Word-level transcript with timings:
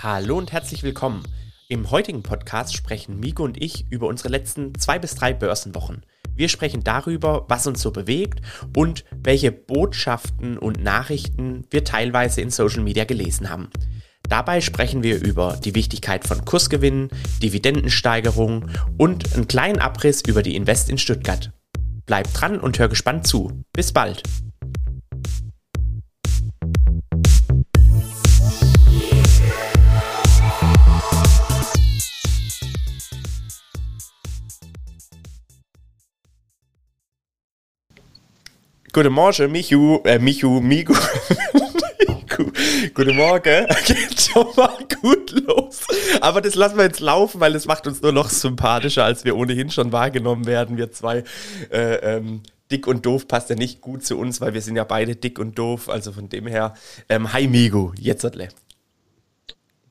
Hallo 0.00 0.38
und 0.38 0.52
herzlich 0.52 0.84
willkommen. 0.84 1.24
Im 1.66 1.90
heutigen 1.90 2.22
Podcast 2.22 2.76
sprechen 2.76 3.18
Miko 3.18 3.42
und 3.42 3.60
ich 3.60 3.84
über 3.90 4.06
unsere 4.06 4.28
letzten 4.28 4.78
zwei 4.78 4.96
bis 5.00 5.16
drei 5.16 5.32
Börsenwochen. 5.32 6.06
Wir 6.36 6.48
sprechen 6.48 6.84
darüber, 6.84 7.46
was 7.48 7.66
uns 7.66 7.82
so 7.82 7.90
bewegt 7.90 8.40
und 8.76 9.04
welche 9.10 9.50
Botschaften 9.50 10.56
und 10.56 10.84
Nachrichten 10.84 11.64
wir 11.70 11.82
teilweise 11.82 12.40
in 12.40 12.50
Social 12.50 12.84
Media 12.84 13.06
gelesen 13.06 13.50
haben. 13.50 13.70
Dabei 14.28 14.60
sprechen 14.60 15.02
wir 15.02 15.20
über 15.20 15.58
die 15.64 15.74
Wichtigkeit 15.74 16.24
von 16.24 16.44
Kursgewinnen, 16.44 17.08
Dividendensteigerung 17.42 18.70
und 18.98 19.34
einen 19.34 19.48
kleinen 19.48 19.80
Abriss 19.80 20.22
über 20.24 20.44
die 20.44 20.54
Invest 20.54 20.90
in 20.90 20.98
Stuttgart. 20.98 21.50
Bleib 22.06 22.32
dran 22.34 22.60
und 22.60 22.78
hör 22.78 22.88
gespannt 22.88 23.26
zu. 23.26 23.64
Bis 23.72 23.92
bald. 23.92 24.22
Guten 38.98 39.12
Morgen, 39.12 39.52
Michu, 39.52 40.00
äh, 40.02 40.18
Michu, 40.18 40.60
Migu. 40.60 40.92
Guten 42.94 43.14
Morgen. 43.16 43.66
Geht 43.86 44.20
schon 44.20 44.48
mal 44.56 44.76
gut 45.00 45.30
los. 45.46 45.86
Aber 46.20 46.40
das 46.40 46.56
lassen 46.56 46.78
wir 46.78 46.82
jetzt 46.82 46.98
laufen, 46.98 47.40
weil 47.40 47.54
es 47.54 47.66
macht 47.66 47.86
uns 47.86 48.02
nur 48.02 48.10
noch 48.10 48.28
sympathischer, 48.28 49.04
als 49.04 49.24
wir 49.24 49.36
ohnehin 49.36 49.70
schon 49.70 49.92
wahrgenommen 49.92 50.46
werden. 50.46 50.78
Wir 50.78 50.90
zwei, 50.90 51.22
äh, 51.70 52.16
ähm, 52.16 52.42
dick 52.72 52.88
und 52.88 53.06
doof 53.06 53.28
passt 53.28 53.50
ja 53.50 53.54
nicht 53.54 53.80
gut 53.80 54.04
zu 54.04 54.18
uns, 54.18 54.40
weil 54.40 54.52
wir 54.52 54.62
sind 54.62 54.74
ja 54.74 54.82
beide 54.82 55.14
dick 55.14 55.38
und 55.38 55.56
doof. 55.56 55.88
Also 55.88 56.10
von 56.10 56.28
dem 56.28 56.48
her, 56.48 56.74
ähm, 57.08 57.32
hi 57.32 57.46
Migu, 57.46 57.92
jetzt 58.00 58.24
Adle. 58.24 58.48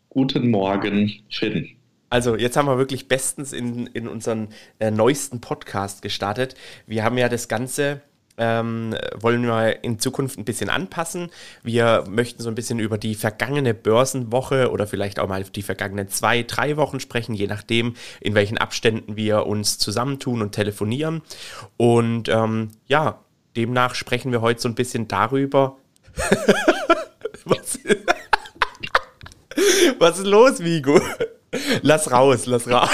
Guten 0.10 0.52
Morgen, 0.52 1.14
Finn. 1.30 1.78
Also 2.10 2.36
jetzt 2.36 2.58
haben 2.58 2.68
wir 2.68 2.78
wirklich 2.78 3.08
bestens 3.08 3.54
in, 3.54 3.88
in 3.88 4.10
unseren 4.10 4.50
äh, 4.80 4.92
neuesten 4.92 5.40
Podcast 5.40 6.02
gestartet. 6.02 6.56
Wir 6.88 7.06
haben 7.06 7.18
ja 7.18 7.30
das 7.30 7.48
Ganze 7.48 8.02
ähm, 8.38 8.96
wollen 9.16 9.44
wir 9.44 9.84
in 9.84 10.00
Zukunft 10.00 10.38
ein 10.38 10.46
bisschen 10.46 10.70
anpassen. 10.70 11.30
Wir 11.64 12.04
möchten 12.08 12.44
so 12.44 12.50
ein 12.50 12.56
bisschen 12.56 12.80
über 12.80 12.98
die 12.98 13.16
vergangene 13.16 13.74
Börsenwoche 13.74 14.72
oder 14.72 14.88
vielleicht 14.88 15.20
auch 15.20 15.28
mal 15.28 15.44
die 15.44 15.64
vergangenen 15.64 16.08
zwei, 16.10 16.44
drei 16.44 16.78
Wochen 16.78 17.00
sprechen, 17.00 17.34
je 17.34 17.48
nachdem, 17.48 17.96
in 18.22 18.36
welchen 18.36 18.58
Abständen 18.58 19.16
wir 19.16 19.48
uns 19.48 19.78
zusammentun 19.78 20.42
und 20.42 20.52
telefonieren. 20.52 21.22
Und 21.78 22.30
ähm, 22.30 22.70
ja, 22.86 23.20
demnach 23.56 23.96
sprechen 23.96 24.32
wir 24.32 24.42
heute 24.42 24.62
so 24.62 24.70
ein 24.70 24.76
bisschen 24.76 25.08
darüber. 25.08 25.78
was, 27.46 27.80
was 30.00 30.20
ist 30.20 30.28
los, 30.28 30.64
Vigo? 30.64 31.02
Lass 31.82 32.12
raus, 32.12 32.46
lass 32.46 32.68
raus. 32.70 32.90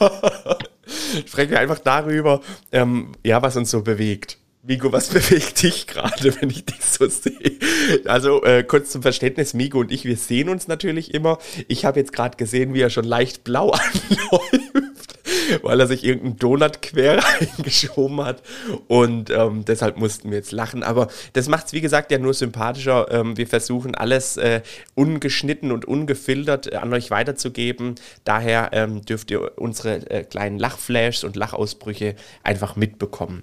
sprechen 1.26 1.50
wir 1.50 1.60
einfach 1.60 1.78
darüber, 1.78 2.40
ähm, 2.72 3.12
ja, 3.22 3.40
was 3.42 3.56
uns 3.56 3.70
so 3.70 3.82
bewegt. 3.82 4.39
Migo, 4.62 4.92
was 4.92 5.08
bewegt 5.12 5.62
dich 5.62 5.86
gerade, 5.86 6.34
wenn 6.40 6.50
ich 6.50 6.66
dich 6.66 6.84
so 6.84 7.08
sehe? 7.08 7.58
Also 8.04 8.42
äh, 8.44 8.62
kurz 8.62 8.90
zum 8.90 9.02
Verständnis, 9.02 9.54
Migo 9.54 9.80
und 9.80 9.90
ich, 9.90 10.04
wir 10.04 10.16
sehen 10.16 10.50
uns 10.50 10.68
natürlich 10.68 11.14
immer. 11.14 11.38
Ich 11.66 11.84
habe 11.84 11.98
jetzt 11.98 12.12
gerade 12.12 12.36
gesehen, 12.36 12.74
wie 12.74 12.80
er 12.82 12.90
schon 12.90 13.06
leicht 13.06 13.42
blau 13.42 13.70
anläuft, 13.70 15.18
weil 15.62 15.80
er 15.80 15.86
sich 15.86 16.04
irgendeinen 16.04 16.36
Donut 16.36 16.82
quer 16.82 17.24
reingeschoben 17.40 18.22
hat. 18.22 18.42
Und 18.86 19.30
ähm, 19.30 19.64
deshalb 19.64 19.96
mussten 19.96 20.30
wir 20.30 20.36
jetzt 20.36 20.52
lachen. 20.52 20.82
Aber 20.82 21.08
das 21.32 21.48
macht 21.48 21.68
es, 21.68 21.72
wie 21.72 21.80
gesagt, 21.80 22.12
ja 22.12 22.18
nur 22.18 22.34
sympathischer. 22.34 23.10
Ähm, 23.10 23.38
wir 23.38 23.46
versuchen 23.46 23.94
alles 23.94 24.36
äh, 24.36 24.60
ungeschnitten 24.94 25.72
und 25.72 25.86
ungefiltert 25.86 26.74
an 26.74 26.92
euch 26.92 27.10
weiterzugeben. 27.10 27.94
Daher 28.24 28.70
ähm, 28.74 29.06
dürft 29.06 29.30
ihr 29.30 29.58
unsere 29.58 30.10
äh, 30.10 30.22
kleinen 30.24 30.58
Lachflashs 30.58 31.24
und 31.24 31.34
Lachausbrüche 31.34 32.14
einfach 32.42 32.76
mitbekommen. 32.76 33.42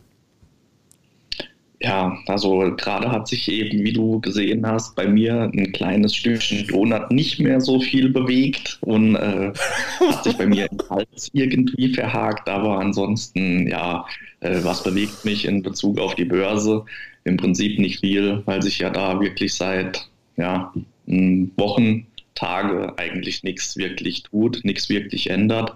Ja, 1.80 2.18
also 2.26 2.74
gerade 2.76 3.12
hat 3.12 3.28
sich 3.28 3.48
eben, 3.50 3.84
wie 3.84 3.94
du 3.94 4.20
gesehen 4.20 4.66
hast, 4.66 4.96
bei 4.96 5.08
mir 5.08 5.52
ein 5.54 5.72
kleines 5.74 6.16
Stückchen 6.16 6.66
Donut 6.66 7.12
nicht 7.12 7.40
mehr 7.40 7.62
so 7.62 7.80
viel 7.80 8.10
bewegt 8.10 8.80
und 8.82 9.16
äh, 9.16 9.54
hat 10.00 10.24
sich 10.24 10.36
bei 10.36 10.48
mir 10.48 10.68
im 10.72 10.80
Hals 10.90 11.30
irgendwie 11.34 11.94
verhakt. 11.94 12.50
Aber 12.50 12.80
ansonsten, 12.80 13.68
ja, 13.68 14.08
äh, 14.40 14.60
was 14.64 14.84
bewegt 14.84 15.24
mich 15.24 15.46
in 15.46 15.62
Bezug 15.62 16.00
auf 16.00 16.16
die 16.16 16.26
Börse? 16.26 16.84
Im 17.26 17.38
Prinzip 17.38 17.78
nicht 17.78 18.00
viel, 18.00 18.42
weil 18.46 18.62
sich 18.64 18.80
ja 18.80 18.90
da 18.90 19.20
wirklich 19.20 19.54
seit 19.54 20.10
ja, 20.36 20.74
Wochen, 21.06 22.08
Tage 22.34 22.94
eigentlich 22.98 23.44
nichts 23.44 23.78
wirklich 23.78 24.24
tut, 24.24 24.62
nichts 24.64 24.90
wirklich 24.90 25.30
ändert. 25.30 25.76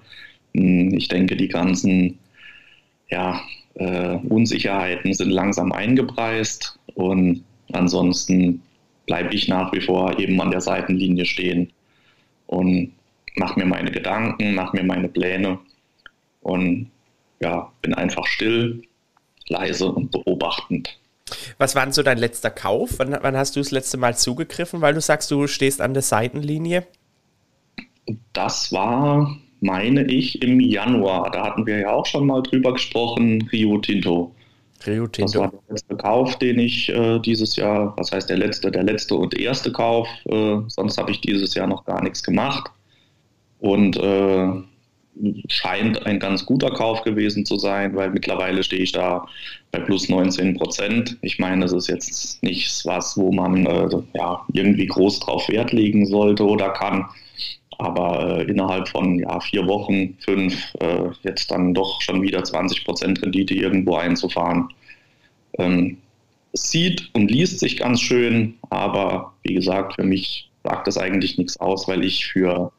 Hm, 0.55 0.93
ich 0.95 1.07
denke, 1.09 1.35
die 1.35 1.47
ganzen 1.47 2.17
ja, 3.11 3.41
äh, 3.75 4.15
Unsicherheiten 4.29 5.13
sind 5.13 5.29
langsam 5.29 5.71
eingepreist 5.71 6.79
und 6.95 7.43
ansonsten 7.73 8.61
bleibe 9.05 9.33
ich 9.33 9.47
nach 9.47 9.71
wie 9.73 9.81
vor 9.81 10.19
eben 10.19 10.39
an 10.41 10.51
der 10.51 10.61
Seitenlinie 10.61 11.25
stehen 11.25 11.71
und 12.47 12.93
mache 13.35 13.59
mir 13.59 13.65
meine 13.65 13.91
Gedanken, 13.91 14.55
mache 14.55 14.75
mir 14.75 14.83
meine 14.83 15.07
Pläne 15.07 15.59
und 16.41 16.91
ja, 17.39 17.71
bin 17.81 17.93
einfach 17.93 18.25
still, 18.27 18.83
leise 19.47 19.91
und 19.91 20.11
beobachtend. 20.11 20.97
Was 21.57 21.75
war 21.75 21.83
denn 21.83 21.93
so 21.93 22.03
dein 22.03 22.17
letzter 22.17 22.51
Kauf? 22.51 22.99
Wann, 22.99 23.17
wann 23.21 23.37
hast 23.37 23.55
du 23.55 23.59
das 23.61 23.71
letzte 23.71 23.97
Mal 23.97 24.17
zugegriffen, 24.17 24.81
weil 24.81 24.93
du 24.93 25.01
sagst, 25.01 25.31
du 25.31 25.47
stehst 25.47 25.81
an 25.81 25.93
der 25.93 26.03
Seitenlinie? 26.03 26.85
Das 28.33 28.71
war 28.71 29.37
meine 29.61 30.03
ich, 30.05 30.41
im 30.41 30.59
Januar. 30.59 31.31
Da 31.31 31.45
hatten 31.45 31.65
wir 31.65 31.79
ja 31.79 31.91
auch 31.91 32.05
schon 32.05 32.27
mal 32.27 32.41
drüber 32.41 32.73
gesprochen, 32.73 33.47
Rio 33.51 33.77
Tinto. 33.77 34.35
Rio 34.85 35.07
Tinto. 35.07 35.31
Das 35.31 35.35
war 35.39 35.51
der 35.51 35.59
letzte 35.69 35.95
Kauf, 35.95 36.35
den 36.39 36.59
ich 36.59 36.89
äh, 36.89 37.19
dieses 37.19 37.55
Jahr, 37.55 37.93
was 37.97 38.11
heißt 38.11 38.29
der 38.29 38.37
letzte, 38.37 38.71
der 38.71 38.83
letzte 38.83 39.15
und 39.15 39.39
erste 39.39 39.71
Kauf. 39.71 40.07
Äh, 40.25 40.57
sonst 40.67 40.97
habe 40.97 41.11
ich 41.11 41.21
dieses 41.21 41.53
Jahr 41.53 41.67
noch 41.67 41.85
gar 41.85 42.03
nichts 42.03 42.23
gemacht. 42.23 42.71
Und 43.59 43.95
äh, 43.97 44.49
scheint 45.47 46.05
ein 46.05 46.19
ganz 46.19 46.45
guter 46.45 46.71
Kauf 46.71 47.03
gewesen 47.03 47.45
zu 47.45 47.57
sein, 47.57 47.95
weil 47.95 48.09
mittlerweile 48.11 48.63
stehe 48.63 48.81
ich 48.81 48.91
da 48.91 49.27
bei 49.71 49.79
plus 49.79 50.09
19 50.09 50.55
Prozent. 50.57 51.17
Ich 51.21 51.37
meine, 51.37 51.61
das 51.61 51.73
ist 51.73 51.87
jetzt 51.87 52.41
nichts 52.43 52.85
was, 52.85 53.17
wo 53.17 53.31
man 53.31 53.65
äh, 53.65 53.89
ja, 54.13 54.45
irgendwie 54.53 54.87
groß 54.87 55.19
drauf 55.19 55.47
Wert 55.49 55.73
legen 55.73 56.05
sollte 56.05 56.45
oder 56.45 56.69
kann. 56.69 57.05
Aber 57.77 58.39
äh, 58.39 58.43
innerhalb 58.43 58.87
von 58.87 59.19
ja, 59.19 59.39
vier 59.39 59.67
Wochen, 59.67 60.17
fünf, 60.19 60.73
äh, 60.79 61.09
jetzt 61.23 61.51
dann 61.51 61.73
doch 61.73 62.01
schon 62.01 62.21
wieder 62.21 62.43
20 62.43 62.85
Prozent 62.85 63.21
Rendite 63.21 63.53
irgendwo 63.53 63.95
einzufahren. 63.95 64.69
Ähm, 65.57 65.97
sieht 66.53 67.09
und 67.13 67.31
liest 67.31 67.59
sich 67.59 67.77
ganz 67.77 68.01
schön, 68.01 68.55
aber 68.69 69.33
wie 69.43 69.53
gesagt, 69.53 69.95
für 69.95 70.03
mich 70.03 70.49
sagt 70.63 70.87
das 70.87 70.97
eigentlich 70.97 71.37
nichts 71.37 71.59
aus, 71.59 71.87
weil 71.87 72.03
ich 72.03 72.27
für 72.27 72.71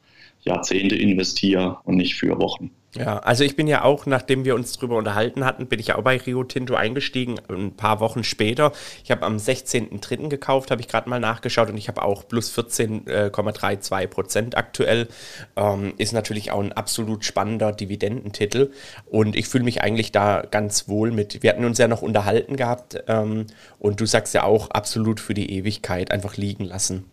Jahrzehnte 0.43 0.95
investiere 0.95 1.77
und 1.83 1.95
nicht 1.97 2.15
für 2.15 2.37
Wochen. 2.39 2.71
Ja, 2.95 3.17
also 3.19 3.43
ich 3.43 3.55
bin 3.55 3.65
ja 3.65 3.83
auch, 3.83 4.05
nachdem 4.05 4.45
wir 4.45 4.53
uns 4.53 4.73
darüber 4.73 4.97
unterhalten 4.97 5.45
hatten, 5.45 5.65
bin 5.65 5.79
ich 5.79 5.87
ja 5.87 5.97
auch 5.97 6.03
bei 6.03 6.17
Rio 6.17 6.43
Tinto 6.43 6.75
eingestiegen, 6.75 7.39
ein 7.49 7.75
paar 7.75 7.99
Wochen 7.99 8.23
später. 8.23 8.71
Ich 9.03 9.09
habe 9.09 9.23
am 9.25 9.37
16.03. 9.37 10.29
gekauft, 10.29 10.69
habe 10.69 10.79
ich 10.79 10.87
gerade 10.87 11.09
mal 11.09 11.19
nachgeschaut 11.19 11.69
und 11.69 11.77
ich 11.77 11.87
habe 11.87 12.03
auch 12.03 12.27
plus 12.27 12.55
14,32 12.55 14.07
Prozent 14.07 14.57
aktuell. 14.57 15.07
Ähm, 15.55 15.93
ist 15.97 16.13
natürlich 16.13 16.51
auch 16.51 16.59
ein 16.59 16.71
absolut 16.71 17.25
spannender 17.25 17.71
Dividendentitel 17.71 18.71
und 19.09 19.35
ich 19.35 19.47
fühle 19.47 19.63
mich 19.63 19.81
eigentlich 19.81 20.11
da 20.11 20.43
ganz 20.43 20.87
wohl 20.87 21.09
mit. 21.09 21.41
Wir 21.41 21.49
hatten 21.49 21.65
uns 21.65 21.79
ja 21.79 21.87
noch 21.87 22.03
unterhalten 22.03 22.57
gehabt 22.57 23.03
ähm, 23.07 23.47
und 23.79 24.01
du 24.01 24.05
sagst 24.05 24.35
ja 24.35 24.43
auch 24.43 24.69
absolut 24.69 25.19
für 25.19 25.33
die 25.33 25.51
Ewigkeit 25.51 26.11
einfach 26.11 26.37
liegen 26.37 26.65
lassen. 26.65 27.05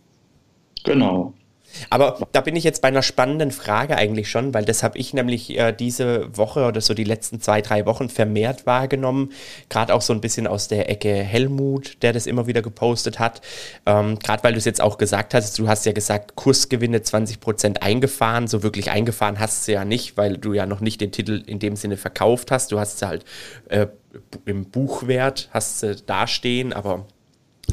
Genau, 0.83 1.33
aber 1.89 2.27
da 2.31 2.41
bin 2.41 2.55
ich 2.55 2.63
jetzt 2.63 2.81
bei 2.81 2.87
einer 2.87 3.01
spannenden 3.01 3.51
Frage 3.51 3.97
eigentlich 3.97 4.29
schon, 4.29 4.53
weil 4.53 4.65
das 4.65 4.83
habe 4.83 4.97
ich 4.97 5.13
nämlich 5.13 5.57
äh, 5.57 5.71
diese 5.71 6.35
Woche 6.37 6.65
oder 6.65 6.81
so 6.81 6.93
die 6.93 7.03
letzten 7.03 7.41
zwei, 7.41 7.61
drei 7.61 7.85
Wochen 7.85 8.09
vermehrt 8.09 8.65
wahrgenommen. 8.65 9.31
Gerade 9.69 9.93
auch 9.93 10.01
so 10.01 10.13
ein 10.13 10.21
bisschen 10.21 10.47
aus 10.47 10.67
der 10.67 10.89
Ecke 10.89 11.13
Helmut, 11.13 12.01
der 12.01 12.13
das 12.13 12.27
immer 12.27 12.47
wieder 12.47 12.61
gepostet 12.61 13.19
hat. 13.19 13.41
Ähm, 13.85 14.19
Gerade 14.19 14.43
weil 14.43 14.53
du 14.53 14.57
es 14.57 14.65
jetzt 14.65 14.81
auch 14.81 14.97
gesagt 14.97 15.33
hast, 15.33 15.57
du 15.59 15.67
hast 15.67 15.85
ja 15.85 15.91
gesagt, 15.91 16.35
Kursgewinne 16.35 16.99
20% 16.99 17.77
eingefahren. 17.81 18.47
So 18.47 18.63
wirklich 18.63 18.91
eingefahren 18.91 19.39
hast 19.39 19.67
du 19.67 19.73
ja 19.73 19.85
nicht, 19.85 20.17
weil 20.17 20.37
du 20.37 20.53
ja 20.53 20.65
noch 20.65 20.81
nicht 20.81 21.01
den 21.01 21.11
Titel 21.11 21.43
in 21.45 21.59
dem 21.59 21.75
Sinne 21.75 21.97
verkauft 21.97 22.51
hast. 22.51 22.71
Du 22.71 22.79
hast 22.79 22.95
es 22.95 23.07
halt 23.07 23.25
äh, 23.69 23.87
im 24.45 24.65
Buchwert, 24.65 25.49
hast 25.51 25.83
du 25.83 25.95
dastehen, 25.95 26.73
aber 26.73 27.05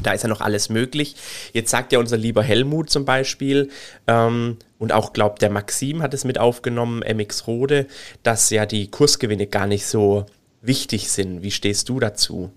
da 0.03 0.13
ist 0.13 0.23
ja 0.23 0.29
noch 0.29 0.41
alles 0.41 0.69
möglich. 0.69 1.15
Jetzt 1.53 1.71
sagt 1.71 1.91
ja 1.91 1.99
unser 1.99 2.17
lieber 2.17 2.43
Helmut 2.43 2.89
zum 2.89 3.05
Beispiel, 3.05 3.69
ähm, 4.07 4.57
und 4.77 4.93
auch 4.93 5.11
glaubt 5.13 5.41
der 5.41 5.49
Maxim 5.49 6.01
hat 6.01 6.13
es 6.13 6.23
mit 6.23 6.39
aufgenommen, 6.39 7.01
MX 7.01 7.47
Rode, 7.47 7.87
dass 8.23 8.49
ja 8.49 8.65
die 8.65 8.87
Kursgewinne 8.87 9.47
gar 9.47 9.67
nicht 9.67 9.85
so 9.85 10.25
wichtig 10.61 11.09
sind. 11.09 11.43
Wie 11.43 11.51
stehst 11.51 11.89
du 11.89 11.99
dazu? 11.99 12.51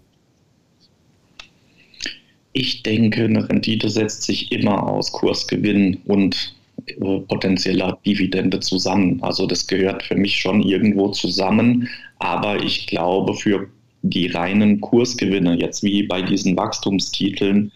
Ich 2.52 2.82
denke, 2.82 3.24
eine 3.24 3.48
Rendite 3.48 3.88
setzt 3.88 4.22
sich 4.24 4.52
immer 4.52 4.86
aus 4.86 5.10
Kursgewinn 5.10 5.98
und 6.04 6.54
äh, 6.86 7.20
potenzieller 7.20 7.98
Dividende 8.04 8.60
zusammen. 8.60 9.22
Also 9.22 9.46
das 9.46 9.66
gehört 9.66 10.02
für 10.02 10.16
mich 10.16 10.36
schon 10.36 10.62
irgendwo 10.62 11.08
zusammen, 11.08 11.88
aber 12.18 12.62
ich 12.62 12.86
glaube, 12.86 13.34
für 13.34 13.68
die 14.02 14.26
reinen 14.26 14.80
Kursgewinne, 14.80 15.54
jetzt 15.54 15.82
wie 15.82 16.02
bei 16.02 16.22
diesen 16.22 16.56
Wachstumstiteln, 16.56 17.72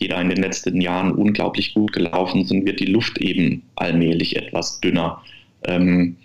die 0.00 0.08
da 0.08 0.20
in 0.20 0.28
den 0.28 0.42
letzten 0.42 0.80
Jahren 0.80 1.12
unglaublich 1.12 1.74
gut 1.74 1.92
gelaufen 1.92 2.44
sind, 2.44 2.66
wird 2.66 2.80
die 2.80 2.86
Luft 2.86 3.18
eben 3.18 3.62
allmählich 3.76 4.36
etwas 4.36 4.80
dünner. 4.80 5.22
Ähm, 5.64 6.16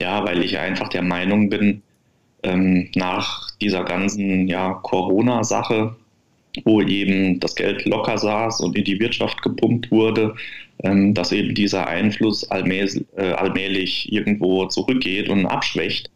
ja, 0.00 0.24
weil 0.24 0.44
ich 0.44 0.58
einfach 0.58 0.88
der 0.88 1.02
Meinung 1.02 1.48
bin, 1.48 1.82
ähm, 2.42 2.90
nach 2.94 3.50
dieser 3.60 3.84
ganzen 3.84 4.46
ja, 4.46 4.74
Corona-Sache, 4.74 5.96
wo 6.64 6.80
eben 6.82 7.40
das 7.40 7.54
Geld 7.54 7.84
locker 7.84 8.18
saß 8.18 8.60
und 8.60 8.76
in 8.76 8.84
die 8.84 9.00
Wirtschaft 9.00 9.42
gepumpt 9.42 9.90
wurde, 9.90 10.34
ähm, 10.84 11.14
dass 11.14 11.32
eben 11.32 11.54
dieser 11.54 11.86
Einfluss 11.86 12.48
allmählich, 12.50 13.04
äh, 13.16 13.32
allmählich 13.32 14.12
irgendwo 14.12 14.66
zurückgeht 14.66 15.28
und 15.28 15.46
abschwächt. 15.46 16.10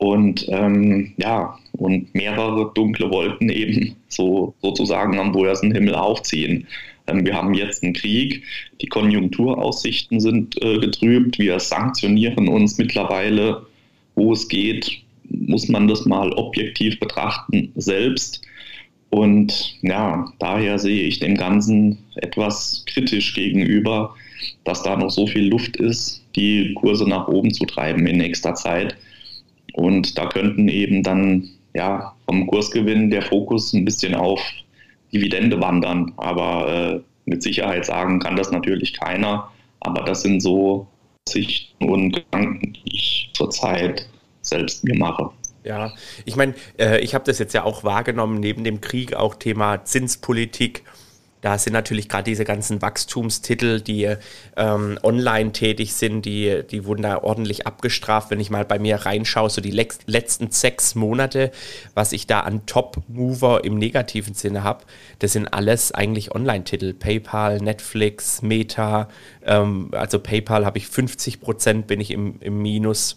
Und 0.00 0.46
ähm, 0.48 1.12
ja, 1.18 1.58
und 1.72 2.14
mehrere 2.14 2.72
dunkle 2.74 3.10
Wolken 3.10 3.50
eben 3.50 3.96
so 4.08 4.54
sozusagen 4.62 5.18
am 5.18 5.32
Börsenhimmel 5.32 5.94
aufziehen. 5.94 6.66
Ähm, 7.06 7.26
wir 7.26 7.34
haben 7.34 7.52
jetzt 7.52 7.84
einen 7.84 7.92
Krieg, 7.92 8.42
die 8.80 8.86
Konjunkturaussichten 8.86 10.18
sind 10.18 10.60
äh, 10.62 10.78
getrübt, 10.78 11.38
wir 11.38 11.60
sanktionieren 11.60 12.48
uns 12.48 12.78
mittlerweile, 12.78 13.66
wo 14.14 14.32
es 14.32 14.48
geht, 14.48 14.90
muss 15.28 15.68
man 15.68 15.86
das 15.86 16.06
mal 16.06 16.32
objektiv 16.32 16.98
betrachten 16.98 17.70
selbst. 17.74 18.40
Und 19.10 19.76
ja, 19.82 20.32
daher 20.38 20.78
sehe 20.78 21.02
ich 21.02 21.18
dem 21.18 21.36
Ganzen 21.36 21.98
etwas 22.14 22.84
kritisch 22.86 23.34
gegenüber, 23.34 24.14
dass 24.64 24.82
da 24.82 24.96
noch 24.96 25.10
so 25.10 25.26
viel 25.26 25.50
Luft 25.50 25.76
ist, 25.76 26.24
die 26.36 26.72
Kurse 26.72 27.06
nach 27.06 27.28
oben 27.28 27.52
zu 27.52 27.66
treiben 27.66 28.06
in 28.06 28.16
nächster 28.16 28.54
Zeit. 28.54 28.96
Und 29.74 30.18
da 30.18 30.26
könnten 30.26 30.68
eben 30.68 31.02
dann 31.02 31.48
ja 31.74 32.14
vom 32.26 32.46
Kursgewinn 32.46 33.10
der 33.10 33.22
Fokus 33.22 33.72
ein 33.72 33.84
bisschen 33.84 34.14
auf 34.14 34.40
Dividende 35.12 35.60
wandern. 35.60 36.12
Aber 36.16 36.68
äh, 36.68 37.00
mit 37.24 37.42
Sicherheit 37.42 37.86
sagen 37.86 38.18
kann 38.20 38.36
das 38.36 38.50
natürlich 38.50 38.94
keiner. 38.94 39.50
Aber 39.80 40.02
das 40.02 40.22
sind 40.22 40.40
so 40.40 40.86
Sichten 41.28 41.88
und 41.88 42.12
Gedanken, 42.12 42.72
die 42.72 42.94
ich 42.96 43.30
zurzeit 43.34 44.08
selbst 44.42 44.84
mir 44.84 44.96
mache. 44.96 45.30
Ja, 45.64 45.92
ich 46.24 46.36
meine, 46.36 46.54
äh, 46.78 47.00
ich 47.00 47.14
habe 47.14 47.24
das 47.24 47.38
jetzt 47.38 47.52
ja 47.52 47.64
auch 47.64 47.84
wahrgenommen, 47.84 48.40
neben 48.40 48.64
dem 48.64 48.80
Krieg 48.80 49.14
auch 49.14 49.34
Thema 49.34 49.84
Zinspolitik. 49.84 50.84
Da 51.40 51.56
sind 51.58 51.72
natürlich 51.72 52.08
gerade 52.08 52.24
diese 52.24 52.44
ganzen 52.44 52.82
Wachstumstitel, 52.82 53.80
die 53.80 54.14
ähm, 54.56 54.98
online 55.02 55.52
tätig 55.52 55.94
sind, 55.94 56.24
die, 56.24 56.62
die 56.70 56.84
wurden 56.84 57.02
da 57.02 57.22
ordentlich 57.22 57.66
abgestraft. 57.66 58.30
Wenn 58.30 58.40
ich 58.40 58.50
mal 58.50 58.64
bei 58.64 58.78
mir 58.78 58.96
reinschaue, 58.96 59.50
so 59.50 59.60
die 59.60 59.70
letzten 59.70 60.50
sechs 60.50 60.94
Monate, 60.94 61.50
was 61.94 62.12
ich 62.12 62.26
da 62.26 62.40
an 62.40 62.66
Top-Mover 62.66 63.64
im 63.64 63.78
negativen 63.78 64.34
Sinne 64.34 64.64
habe, 64.64 64.84
das 65.18 65.32
sind 65.32 65.48
alles 65.48 65.92
eigentlich 65.92 66.34
Online-Titel. 66.34 66.92
PayPal, 66.92 67.58
Netflix, 67.58 68.42
Meta. 68.42 69.08
Ähm, 69.44 69.90
also 69.92 70.18
PayPal 70.18 70.66
habe 70.66 70.78
ich 70.78 70.88
50 70.88 71.40
Prozent, 71.40 71.86
bin 71.86 72.00
ich 72.00 72.10
im, 72.10 72.36
im 72.40 72.60
Minus 72.60 73.16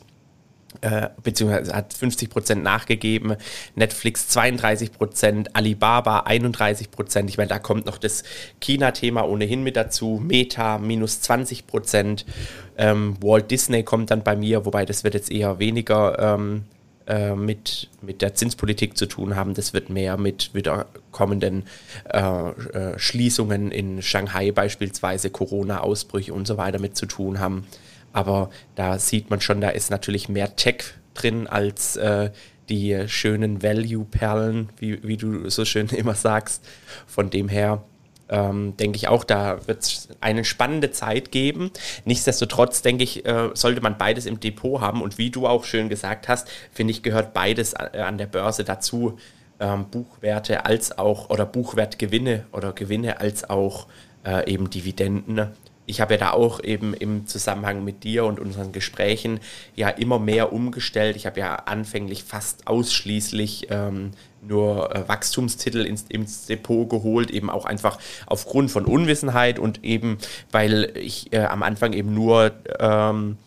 äh, 0.81 1.09
beziehungsweise 1.21 1.73
hat 1.73 1.93
50 1.93 2.29
Prozent 2.29 2.63
nachgegeben, 2.63 3.35
Netflix 3.75 4.27
32 4.29 4.91
Prozent, 4.91 5.55
Alibaba 5.55 6.19
31 6.21 6.91
Prozent. 6.91 7.29
Ich 7.29 7.37
meine, 7.37 7.49
da 7.49 7.59
kommt 7.59 7.85
noch 7.85 7.97
das 7.97 8.23
China-Thema 8.59 9.27
ohnehin 9.27 9.63
mit 9.63 9.75
dazu, 9.75 10.21
Meta 10.23 10.77
minus 10.77 11.21
20 11.21 11.67
Prozent, 11.67 12.25
ähm, 12.77 13.17
Walt 13.21 13.51
Disney 13.51 13.83
kommt 13.83 14.11
dann 14.11 14.23
bei 14.23 14.35
mir, 14.35 14.65
wobei 14.65 14.85
das 14.85 15.03
wird 15.03 15.13
jetzt 15.13 15.31
eher 15.31 15.59
weniger 15.59 16.17
ähm, 16.19 16.65
äh, 17.05 17.35
mit, 17.35 17.89
mit 18.01 18.21
der 18.21 18.33
Zinspolitik 18.33 18.97
zu 18.97 19.07
tun 19.07 19.35
haben. 19.35 19.53
Das 19.53 19.73
wird 19.73 19.89
mehr 19.89 20.17
mit 20.17 20.53
wieder 20.53 20.85
kommenden 21.11 21.63
äh, 22.09 22.19
äh, 22.19 22.97
Schließungen 22.97 23.71
in 23.71 24.01
Shanghai 24.01 24.51
beispielsweise, 24.51 25.29
Corona-Ausbrüche 25.29 26.33
und 26.33 26.47
so 26.47 26.57
weiter 26.57 26.79
mit 26.79 26.95
zu 26.95 27.05
tun 27.05 27.39
haben. 27.39 27.67
Aber 28.13 28.49
da 28.75 28.99
sieht 28.99 29.29
man 29.29 29.41
schon, 29.41 29.59
da 29.59 29.69
ist 29.69 29.91
natürlich 29.91 30.29
mehr 30.29 30.55
Tech 30.55 30.83
drin 31.13 31.47
als 31.47 31.97
äh, 31.97 32.31
die 32.69 33.03
schönen 33.07 33.61
Value-Perlen, 33.61 34.69
wie, 34.77 35.03
wie 35.03 35.17
du 35.17 35.49
so 35.49 35.65
schön 35.65 35.87
immer 35.89 36.15
sagst. 36.15 36.63
Von 37.07 37.29
dem 37.29 37.49
her 37.49 37.83
ähm, 38.29 38.77
denke 38.77 38.95
ich 38.95 39.07
auch, 39.07 39.23
da 39.23 39.67
wird 39.67 39.83
es 39.83 40.07
eine 40.21 40.45
spannende 40.45 40.91
Zeit 40.91 41.31
geben. 41.31 41.71
Nichtsdestotrotz, 42.05 42.81
denke 42.81 43.03
ich, 43.03 43.25
äh, 43.25 43.49
sollte 43.53 43.81
man 43.81 43.97
beides 43.97 44.25
im 44.25 44.39
Depot 44.39 44.79
haben. 44.79 45.01
Und 45.01 45.17
wie 45.17 45.29
du 45.29 45.47
auch 45.47 45.65
schön 45.65 45.89
gesagt 45.89 46.27
hast, 46.29 46.49
finde 46.71 46.91
ich, 46.91 47.03
gehört 47.03 47.33
beides 47.33 47.73
äh, 47.73 47.99
an 47.99 48.17
der 48.17 48.27
Börse 48.27 48.63
dazu. 48.63 49.17
Ähm, 49.59 49.85
Buchwerte 49.89 50.65
als 50.65 50.97
auch, 50.97 51.29
oder 51.29 51.45
Buchwertgewinne 51.45 52.45
oder 52.51 52.73
Gewinne 52.73 53.19
als 53.19 53.49
auch 53.49 53.87
äh, 54.25 54.51
eben 54.51 54.69
Dividenden 54.69 55.51
ich 55.85 56.01
habe 56.01 56.13
ja 56.13 56.19
da 56.19 56.31
auch 56.31 56.63
eben 56.63 56.93
im 56.93 57.27
Zusammenhang 57.27 57.83
mit 57.83 58.03
dir 58.03 58.25
und 58.25 58.39
unseren 58.39 58.71
Gesprächen 58.71 59.39
ja 59.75 59.89
immer 59.89 60.19
mehr 60.19 60.53
umgestellt. 60.53 61.15
Ich 61.15 61.25
habe 61.25 61.39
ja 61.39 61.55
anfänglich 61.55 62.23
fast 62.23 62.67
ausschließlich 62.67 63.67
ähm, 63.69 64.11
nur 64.41 64.95
äh, 64.95 65.07
Wachstumstitel 65.07 65.85
ins, 65.85 66.05
ins, 66.09 66.45
Depot 66.45 66.89
geholt, 66.89 67.31
eben 67.31 67.49
auch 67.49 67.65
einfach 67.65 67.99
aufgrund 68.25 68.71
von 68.71 68.85
Unwissenheit 68.85 69.59
und 69.59 69.83
eben, 69.83 70.17
weil 70.51 70.93
ich 70.95 71.33
äh, 71.33 71.45
am 71.45 71.63
Anfang 71.63 71.93
eben 71.93 72.13
nur 72.13 72.51
ähm, 72.79 73.37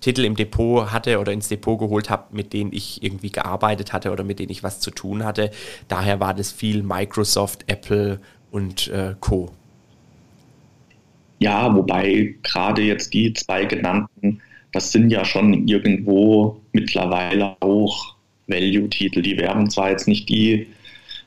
Titel 0.00 0.24
im 0.24 0.36
Depot 0.36 0.90
hatte 0.90 1.20
oder 1.20 1.32
ins 1.32 1.48
Depot 1.48 1.78
geholt 1.78 2.10
habe, 2.10 2.34
mit 2.34 2.52
denen 2.52 2.72
ich 2.72 3.02
irgendwie 3.02 3.30
gearbeitet 3.30 3.92
hatte 3.92 4.10
oder 4.10 4.24
mit 4.24 4.40
denen 4.40 4.50
ich 4.50 4.62
was 4.62 4.80
zu 4.80 4.90
tun 4.90 5.24
hatte. 5.24 5.50
Daher 5.88 6.20
war 6.20 6.34
das 6.34 6.52
viel 6.52 6.82
Microsoft, 6.82 7.64
Apple 7.68 8.20
und 8.50 8.88
äh, 8.88 9.14
Co. 9.20 9.52
Ja, 11.42 11.74
wobei 11.74 12.36
gerade 12.44 12.82
jetzt 12.82 13.12
die 13.14 13.32
zwei 13.32 13.64
genannten, 13.64 14.40
das 14.70 14.92
sind 14.92 15.10
ja 15.10 15.24
schon 15.24 15.66
irgendwo 15.66 16.60
mittlerweile 16.72 17.56
auch 17.58 18.14
Value-Titel. 18.46 19.22
Die 19.22 19.36
werben 19.36 19.68
zwar 19.68 19.90
jetzt 19.90 20.06
nicht 20.06 20.28
die 20.28 20.68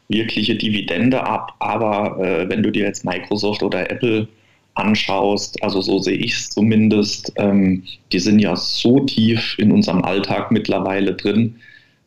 wirkliche 0.07 0.55
Dividende 0.55 1.21
ab, 1.25 1.53
aber 1.59 2.17
äh, 2.23 2.49
wenn 2.49 2.63
du 2.63 2.71
dir 2.71 2.85
jetzt 2.85 3.03
Microsoft 3.03 3.61
oder 3.61 3.91
Apple 3.91 4.29
anschaust, 4.75 5.61
also 5.61 5.81
so 5.81 5.99
sehe 5.99 6.17
ich 6.17 6.31
es 6.31 6.49
zumindest, 6.49 7.33
ähm, 7.35 7.83
die 8.13 8.19
sind 8.19 8.39
ja 8.39 8.55
so 8.55 9.01
tief 9.01 9.55
in 9.59 9.73
unserem 9.73 10.01
Alltag 10.05 10.49
mittlerweile 10.49 11.13
drin, 11.13 11.55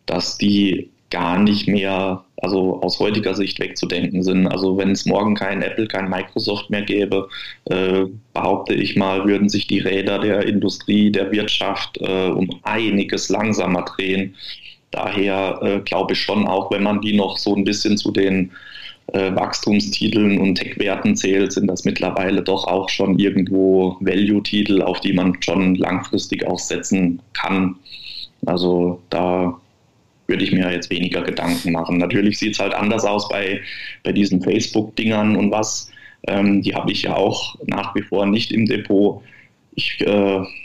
dass 0.06 0.38
die 0.38 0.88
gar 1.11 1.38
nicht 1.38 1.68
mehr, 1.68 2.25
also 2.42 2.80
aus 2.83 2.99
heutiger 3.00 3.35
Sicht 3.35 3.59
wegzudenken 3.59 4.23
sind. 4.23 4.47
Also 4.47 4.76
wenn 4.76 4.90
es 4.90 5.07
morgen 5.07 5.35
kein 5.35 5.62
Apple, 5.62 5.87
kein 5.87 6.09
Microsoft 6.09 6.71
mehr 6.71 6.83
gäbe, 6.83 7.28
äh, 7.66 8.04
behaupte 8.33 8.75
ich 8.75 8.97
mal, 8.97 9.25
würden 9.26 9.49
sich 9.49 9.66
die 9.66 9.80
Räder 9.80 10.18
der 10.18 10.47
Industrie, 10.47 11.11
der 11.11 11.30
Wirtschaft 11.33 11.99
äh, 12.00 12.28
um 12.28 12.49
einiges 12.62 13.28
langsamer 13.28 13.83
drehen. 13.83 14.35
Daher 14.90 15.61
äh, 15.62 15.80
glaube 15.80 16.14
ich 16.14 16.21
schon, 16.21 16.47
auch 16.47 16.71
wenn 16.71 16.83
man 16.83 17.00
die 17.00 17.16
noch 17.16 17.37
so 17.37 17.54
ein 17.54 17.64
bisschen 17.64 17.97
zu 17.99 18.11
den 18.11 18.52
äh, 19.12 19.35
Wachstumstiteln 19.35 20.38
und 20.38 20.57
Tech-Werten 20.57 21.16
zählt, 21.16 21.52
sind 21.52 21.66
das 21.66 21.85
mittlerweile 21.85 22.42
doch 22.42 22.66
auch 22.66 22.88
schon 22.88 23.18
irgendwo 23.18 23.97
Value-Titel, 24.00 24.83
auf 24.83 25.00
die 25.00 25.12
man 25.12 25.37
schon 25.42 25.75
langfristig 25.75 26.47
auch 26.47 26.59
setzen 26.59 27.21
kann. 27.33 27.76
Also 28.47 29.02
da 29.11 29.59
würde 30.28 30.44
ich 30.44 30.52
mir 30.52 30.70
jetzt 30.70 30.90
weniger 30.90 31.23
Gedanken 31.23 31.73
machen. 31.73 31.99
Natürlich 31.99 32.38
sieht 32.38 32.52
es 32.52 32.61
halt 32.61 32.75
anders 32.75 33.04
aus 33.04 33.28
bei, 33.28 33.61
bei 34.04 34.12
diesen 34.12 34.40
Facebook-Dingern 34.42 35.35
und 35.35 35.50
was. 35.50 35.90
Ähm, 36.26 36.62
die 36.62 36.75
habe 36.75 36.92
ich 36.92 37.02
ja 37.02 37.16
auch 37.16 37.56
nach 37.66 37.94
wie 37.94 38.02
vor 38.02 38.26
nicht 38.26 38.52
im 38.52 38.66
Depot. 38.66 39.23
Ich 39.75 40.00
äh, 40.00 40.06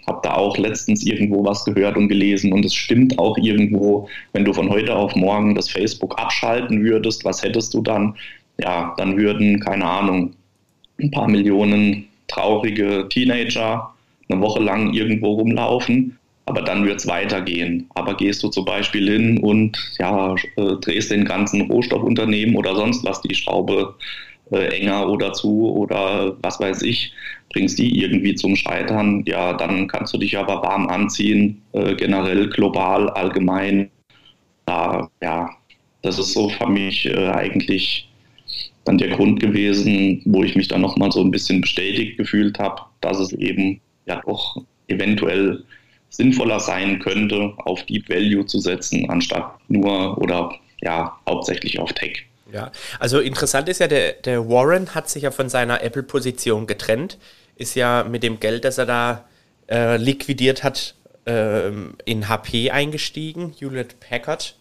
habe 0.07 0.19
da 0.23 0.33
auch 0.33 0.57
letztens 0.57 1.05
irgendwo 1.05 1.45
was 1.45 1.63
gehört 1.65 1.95
und 1.95 2.09
gelesen 2.09 2.51
und 2.51 2.65
es 2.65 2.73
stimmt 2.73 3.17
auch 3.19 3.37
irgendwo, 3.37 4.09
wenn 4.33 4.43
du 4.43 4.53
von 4.53 4.69
heute 4.69 4.95
auf 4.95 5.15
morgen 5.15 5.55
das 5.55 5.69
Facebook 5.69 6.19
abschalten 6.19 6.83
würdest, 6.83 7.23
was 7.23 7.43
hättest 7.43 7.73
du 7.73 7.81
dann? 7.81 8.15
Ja, 8.59 8.93
dann 8.97 9.17
würden, 9.17 9.59
keine 9.59 9.85
Ahnung, 9.85 10.33
ein 10.99 11.11
paar 11.11 11.27
Millionen 11.27 12.05
traurige 12.27 13.07
Teenager 13.09 13.93
eine 14.29 14.41
Woche 14.41 14.61
lang 14.61 14.93
irgendwo 14.93 15.33
rumlaufen 15.33 16.17
aber 16.45 16.61
dann 16.61 16.85
wird 16.85 16.99
es 16.99 17.07
weitergehen. 17.07 17.87
Aber 17.95 18.15
gehst 18.15 18.43
du 18.43 18.49
zum 18.49 18.65
Beispiel 18.65 19.09
hin 19.09 19.37
und 19.39 19.77
ja, 19.99 20.35
äh, 20.57 20.75
drehst 20.81 21.11
den 21.11 21.25
ganzen 21.25 21.61
Rohstoffunternehmen 21.61 22.55
oder 22.55 22.75
sonst 22.75 23.03
was 23.05 23.21
die 23.21 23.35
Schraube 23.35 23.95
äh, 24.51 24.79
enger 24.79 25.09
oder 25.09 25.33
zu 25.33 25.71
oder 25.71 26.35
was 26.41 26.59
weiß 26.59 26.81
ich, 26.83 27.13
bringst 27.53 27.79
die 27.79 28.01
irgendwie 28.01 28.35
zum 28.35 28.55
Scheitern, 28.55 29.23
ja, 29.25 29.53
dann 29.53 29.87
kannst 29.87 30.13
du 30.13 30.17
dich 30.17 30.37
aber 30.37 30.61
warm 30.63 30.87
anziehen, 30.87 31.61
äh, 31.73 31.95
generell, 31.95 32.49
global, 32.49 33.09
allgemein. 33.09 33.89
ja, 34.67 35.49
das 36.01 36.19
ist 36.19 36.33
so 36.33 36.49
für 36.49 36.67
mich 36.67 37.05
äh, 37.05 37.29
eigentlich 37.29 38.09
dann 38.85 38.97
der 38.97 39.09
Grund 39.09 39.39
gewesen, 39.39 40.21
wo 40.25 40.43
ich 40.43 40.55
mich 40.55 40.67
dann 40.67 40.81
nochmal 40.81 41.11
so 41.11 41.21
ein 41.21 41.31
bisschen 41.31 41.61
bestätigt 41.61 42.17
gefühlt 42.17 42.59
habe, 42.59 42.81
dass 43.01 43.19
es 43.19 43.31
eben 43.33 43.79
ja 44.05 44.21
doch 44.25 44.61
eventuell 44.87 45.63
sinnvoller 46.13 46.59
sein 46.59 46.99
könnte, 46.99 47.53
auf 47.57 47.83
Deep 47.83 48.09
Value 48.09 48.45
zu 48.45 48.59
setzen, 48.59 49.09
anstatt 49.09 49.55
nur 49.67 50.17
oder 50.19 50.53
ja, 50.81 51.17
hauptsächlich 51.27 51.79
auf 51.79 51.91
Tech. 51.93 52.25
Ja, 52.51 52.71
also 52.99 53.19
interessant 53.19 53.67
ist 53.67 53.79
ja, 53.79 53.87
der, 53.87 54.13
der 54.13 54.47
Warren 54.47 54.93
hat 54.93 55.09
sich 55.09 55.23
ja 55.23 55.31
von 55.31 55.49
seiner 55.49 55.81
Apple-Position 55.81 56.67
getrennt, 56.67 57.17
ist 57.55 57.75
ja 57.75 58.03
mit 58.03 58.21
dem 58.21 58.39
Geld, 58.39 58.63
das 58.63 58.77
er 58.77 58.85
da 58.85 59.25
äh, 59.69 59.97
liquidiert 59.97 60.63
hat, 60.63 60.93
äh, 61.25 61.71
in 62.05 62.29
HP 62.29 62.69
eingestiegen, 62.69 63.53
Hewlett 63.57 63.99
Packard. 63.99 64.55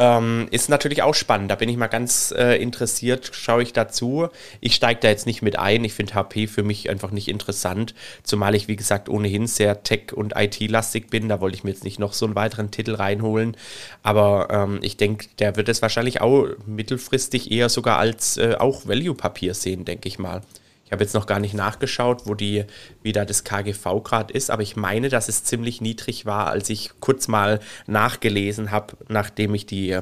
Ähm, 0.00 0.46
ist 0.52 0.68
natürlich 0.68 1.02
auch 1.02 1.14
spannend. 1.14 1.50
Da 1.50 1.56
bin 1.56 1.68
ich 1.68 1.76
mal 1.76 1.88
ganz 1.88 2.32
äh, 2.36 2.54
interessiert, 2.62 3.30
schaue 3.32 3.64
ich 3.64 3.72
dazu. 3.72 4.28
Ich 4.60 4.76
steige 4.76 5.00
da 5.00 5.08
jetzt 5.08 5.26
nicht 5.26 5.42
mit 5.42 5.58
ein. 5.58 5.84
Ich 5.84 5.92
finde 5.92 6.14
HP 6.14 6.46
für 6.46 6.62
mich 6.62 6.88
einfach 6.88 7.10
nicht 7.10 7.26
interessant, 7.26 7.96
zumal 8.22 8.54
ich, 8.54 8.68
wie 8.68 8.76
gesagt, 8.76 9.08
ohnehin 9.08 9.48
sehr 9.48 9.82
tech- 9.82 10.12
und 10.12 10.34
IT-lastig 10.36 11.10
bin. 11.10 11.28
Da 11.28 11.40
wollte 11.40 11.56
ich 11.56 11.64
mir 11.64 11.70
jetzt 11.70 11.82
nicht 11.82 11.98
noch 11.98 12.12
so 12.12 12.26
einen 12.26 12.36
weiteren 12.36 12.70
Titel 12.70 12.94
reinholen. 12.94 13.56
Aber 14.04 14.48
ähm, 14.50 14.78
ich 14.82 14.96
denke, 14.96 15.26
der 15.40 15.56
wird 15.56 15.68
es 15.68 15.82
wahrscheinlich 15.82 16.20
auch 16.20 16.46
mittelfristig 16.64 17.50
eher 17.50 17.68
sogar 17.68 17.98
als 17.98 18.36
äh, 18.36 18.54
auch 18.56 18.86
Value-Papier 18.86 19.52
sehen, 19.54 19.84
denke 19.84 20.06
ich 20.06 20.20
mal. 20.20 20.42
Ich 20.88 20.92
habe 20.92 21.04
jetzt 21.04 21.12
noch 21.12 21.26
gar 21.26 21.38
nicht 21.38 21.52
nachgeschaut, 21.52 22.22
wo 22.24 22.32
die, 22.32 22.64
wie 23.02 23.12
da 23.12 23.26
das 23.26 23.44
KGV 23.44 24.02
gerade 24.02 24.32
ist, 24.32 24.50
aber 24.50 24.62
ich 24.62 24.74
meine, 24.74 25.10
dass 25.10 25.28
es 25.28 25.44
ziemlich 25.44 25.82
niedrig 25.82 26.24
war, 26.24 26.46
als 26.46 26.70
ich 26.70 26.92
kurz 26.98 27.28
mal 27.28 27.60
nachgelesen 27.86 28.70
habe, 28.70 28.96
nachdem 29.06 29.54
ich 29.54 29.66
die, 29.66 29.98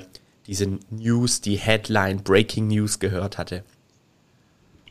diese 0.47 0.78
News, 0.90 1.40
die 1.40 1.57
Headline 1.57 2.23
Breaking 2.23 2.69
News 2.69 3.00
gehört 3.00 3.37
hatte. 3.37 3.64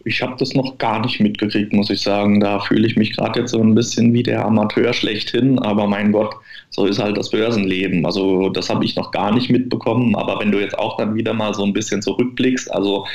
Ich 0.04 0.22
habe 0.22 0.36
das 0.38 0.54
noch 0.54 0.78
gar 0.78 1.00
nicht 1.00 1.22
mitgekriegt, 1.22 1.72
muss 1.72 1.90
ich 1.90 2.02
sagen. 2.02 2.42
Da 2.42 2.60
fühle 2.60 2.86
ich 2.86 2.98
mich 2.98 3.16
gerade 3.16 3.40
jetzt 3.40 3.52
so 3.52 3.62
ein 3.62 3.74
bisschen 3.74 4.14
wie 4.14 4.22
der 4.22 4.46
Amateur 4.46 4.92
schlechthin, 4.92 5.60
aber 5.60 5.88
mein 5.88 6.12
Gott, 6.12 6.36
so 6.72 6.86
ist 6.86 7.00
halt 7.00 7.18
das 7.18 7.30
Börsenleben. 7.30 8.06
Also 8.06 8.50
das 8.50 8.70
habe 8.70 8.84
ich 8.84 8.98
noch 8.98 9.12
gar 9.12 9.34
nicht 9.34 9.50
mitbekommen, 9.50 10.14
aber 10.18 10.42
wenn 10.42 10.52
du 10.52 10.60
jetzt 10.60 10.78
auch 10.78 10.98
dann 10.98 11.16
wieder 11.16 11.34
mal 11.34 11.54
so 11.54 11.64
ein 11.64 11.72
bisschen 11.72 12.02
zurückblickst, 12.02 12.70
also 12.72 13.08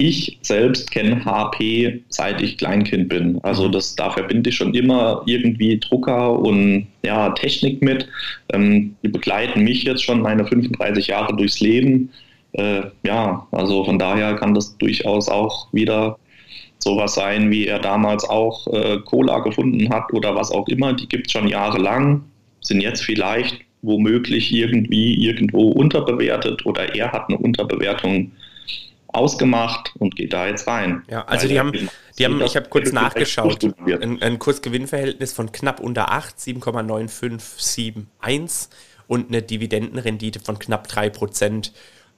ich 0.00 0.38
selbst 0.40 0.90
kenne 0.90 1.24
HP 1.24 2.02
seit 2.08 2.40
ich 2.40 2.56
Kleinkind 2.56 3.08
bin. 3.08 3.38
Also 3.42 3.68
mhm. 3.68 3.72
das, 3.72 3.94
da 3.96 4.10
verbinde 4.10 4.50
ich 4.50 4.56
schon 4.56 4.74
immer 4.74 5.22
irgendwie 5.26 5.78
Drucker 5.78 6.38
und 6.38 6.86
ja, 7.04 7.30
Technik 7.30 7.82
mit. 7.82 8.08
Ähm, 8.52 8.96
die 9.02 9.08
begleiten 9.08 9.62
mich 9.62 9.84
jetzt 9.84 10.02
schon 10.02 10.22
meine 10.22 10.46
35 10.46 11.08
Jahre 11.08 11.36
durchs 11.36 11.60
Leben. 11.60 12.10
Äh, 12.52 12.82
ja, 13.04 13.46
also 13.52 13.84
von 13.84 13.98
daher 13.98 14.34
kann 14.36 14.54
das 14.54 14.76
durchaus 14.78 15.28
auch 15.28 15.72
wieder 15.72 16.18
sowas 16.78 17.14
sein, 17.14 17.50
wie 17.50 17.66
er 17.66 17.78
damals 17.78 18.24
auch 18.24 18.66
äh, 18.68 18.98
Cola 19.04 19.40
gefunden 19.40 19.90
hat 19.90 20.12
oder 20.14 20.34
was 20.34 20.50
auch 20.50 20.66
immer. 20.68 20.94
Die 20.94 21.08
gibt 21.08 21.26
es 21.26 21.32
schon 21.32 21.46
jahrelang, 21.46 22.22
sind 22.62 22.80
jetzt 22.80 23.02
vielleicht 23.02 23.60
womöglich 23.82 24.52
irgendwie 24.52 25.14
irgendwo 25.26 25.70
unterbewertet 25.72 26.64
oder 26.64 26.94
er 26.94 27.12
hat 27.12 27.28
eine 27.28 27.38
Unterbewertung 27.38 28.32
ausgemacht 29.12 29.92
und 29.98 30.16
geht 30.16 30.32
da 30.32 30.46
jetzt 30.46 30.66
rein. 30.66 31.02
Ja, 31.08 31.24
also 31.24 31.46
die 31.48 31.58
haben, 31.58 31.72
die 32.18 32.24
haben, 32.24 32.40
ich 32.42 32.56
habe 32.56 32.68
kurz 32.68 32.92
nachgeschaut, 32.92 33.64
ein, 33.64 34.22
ein 34.22 34.38
Kursgewinnverhältnis 34.38 35.32
von 35.32 35.50
knapp 35.52 35.80
unter 35.80 36.12
8, 36.12 36.38
7,9571 36.38 38.68
und 39.06 39.28
eine 39.28 39.42
Dividendenrendite 39.42 40.40
von 40.40 40.58
knapp 40.58 40.88
3 40.88 41.10
Prozent. 41.10 41.72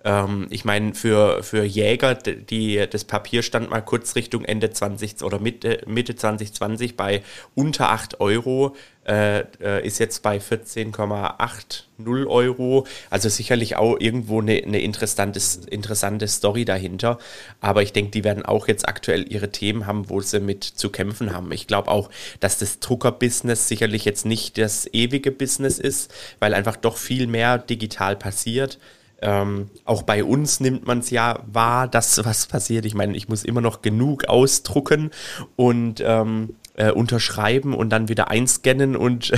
Ähm, 0.04 0.47
ich 0.50 0.64
meine, 0.64 0.94
für, 0.94 1.42
für 1.42 1.64
Jäger, 1.64 2.14
die, 2.14 2.85
das 2.90 3.04
Papier 3.04 3.42
stand 3.42 3.71
mal 3.71 3.80
kurz 3.80 4.16
Richtung 4.16 4.44
Ende 4.44 4.71
20 4.71 5.23
oder 5.23 5.38
Mitte, 5.38 5.82
Mitte 5.87 6.16
2020 6.16 6.97
bei 6.97 7.23
unter 7.54 7.90
8 7.90 8.21
Euro, 8.21 8.75
äh, 9.04 9.40
äh, 9.61 9.85
ist 9.87 9.99
jetzt 9.99 10.23
bei 10.23 10.38
14,80 10.38 12.26
Euro. 12.26 12.87
Also 13.11 13.28
sicherlich 13.28 13.76
auch 13.76 13.97
irgendwo 13.99 14.40
eine, 14.40 14.62
eine 14.62 14.80
interessante, 14.80 15.40
interessante 15.71 16.28
Story 16.28 16.64
dahinter. 16.64 17.18
Aber 17.61 17.82
ich 17.82 17.92
denke, 17.92 18.11
die 18.12 18.25
werden 18.25 18.44
auch 18.44 18.68
jetzt 18.68 18.88
aktuell 18.88 19.30
ihre 19.30 19.50
Themen 19.50 19.87
haben, 19.87 20.09
wo 20.09 20.21
sie 20.21 20.40
mit 20.40 20.64
zu 20.64 20.90
kämpfen 20.90 21.32
haben. 21.32 21.50
Ich 21.52 21.66
glaube 21.66 21.90
auch, 21.90 22.11
dass 22.40 22.59
das 22.59 22.80
Druckerbusiness 22.80 23.68
sicherlich 23.68 24.04
jetzt 24.04 24.25
nicht 24.25 24.59
das 24.59 24.88
ewige 24.92 25.30
Business 25.32 25.78
ist, 25.78 26.12
weil 26.38 26.54
einfach 26.54 26.76
doch 26.76 26.97
viel 26.97 27.26
mehr 27.26 27.59
digital 27.59 28.16
passiert. 28.16 28.78
Ähm, 29.23 29.71
auch 29.85 30.02
bei 30.02 30.25
uns 30.25 30.61
nimmt 30.61 30.87
man 30.87 30.99
es 30.99 31.11
ja 31.11 31.38
wahr, 31.47 31.88
dass 31.88 32.25
was 32.25 32.47
passiert. 32.47 32.85
Ich 32.85 32.95
meine, 32.95 33.17
ich 33.17 33.29
muss 33.29 33.45
immer 33.45 33.61
noch 33.61 33.81
genug 33.81 34.25
ausdrucken 34.25 35.11
und 35.57 36.02
ähm, 36.05 36.57
äh, 36.83 36.91
unterschreiben 36.91 37.75
und 37.75 37.91
dann 37.91 38.09
wieder 38.09 38.29
einscannen 38.29 38.97
und 38.97 39.33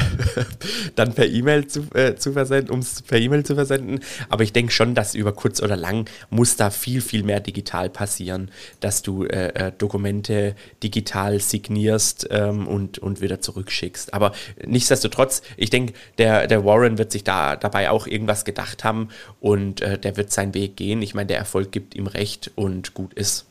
dann 0.97 1.13
per 1.13 1.27
E-Mail 1.27 1.67
zu, 1.67 1.83
äh, 1.95 2.15
zu 2.17 2.33
versenden, 2.33 2.71
um 2.71 2.79
es 2.79 3.03
per 3.03 3.19
E-Mail 3.19 3.45
zu 3.45 3.55
versenden. 3.55 4.01
Aber 4.31 4.45
ich 4.45 4.53
denke 4.53 4.73
schon, 4.73 4.95
dass 4.95 5.15
über 5.15 5.33
kurz 5.33 5.63
oder 5.63 5.77
lang 5.77 6.09
muss 6.31 6.57
da 6.57 6.71
viel, 6.71 7.01
viel 7.01 7.23
mehr 7.23 7.41
digital 7.41 7.91
passieren, 7.91 8.51
dass 8.81 9.03
du 9.03 9.25
äh, 9.25 9.49
äh, 9.49 9.73
Dokumente 9.77 10.55
digital 10.83 11.39
signierst 11.39 12.29
ähm, 12.31 12.67
und, 12.67 12.99
und 12.99 13.21
wieder 13.21 13.41
zurückschickst. 13.41 14.15
Aber 14.15 14.33
nichtsdestotrotz, 14.65 15.43
ich 15.57 15.69
denke, 15.71 15.93
der, 16.17 16.47
der 16.47 16.65
Warren 16.65 16.97
wird 16.97 17.13
sich 17.13 17.25
da 17.25 17.57
dabei 17.57 17.91
auch 17.91 18.07
irgendwas 18.07 18.45
gedacht 18.45 18.85
haben 18.85 19.09
und 19.41 19.83
äh, 19.83 19.99
der 19.99 20.17
wird 20.17 20.33
seinen 20.33 20.55
Weg 20.55 20.77
gehen. 20.77 21.03
Ich 21.03 21.15
meine, 21.15 21.27
der 21.27 21.39
Erfolg 21.39 21.73
gibt 21.73 21.95
ihm 21.95 22.07
recht 22.07 22.53
und 22.55 22.95
gut 22.95 23.13
ist. 23.15 23.47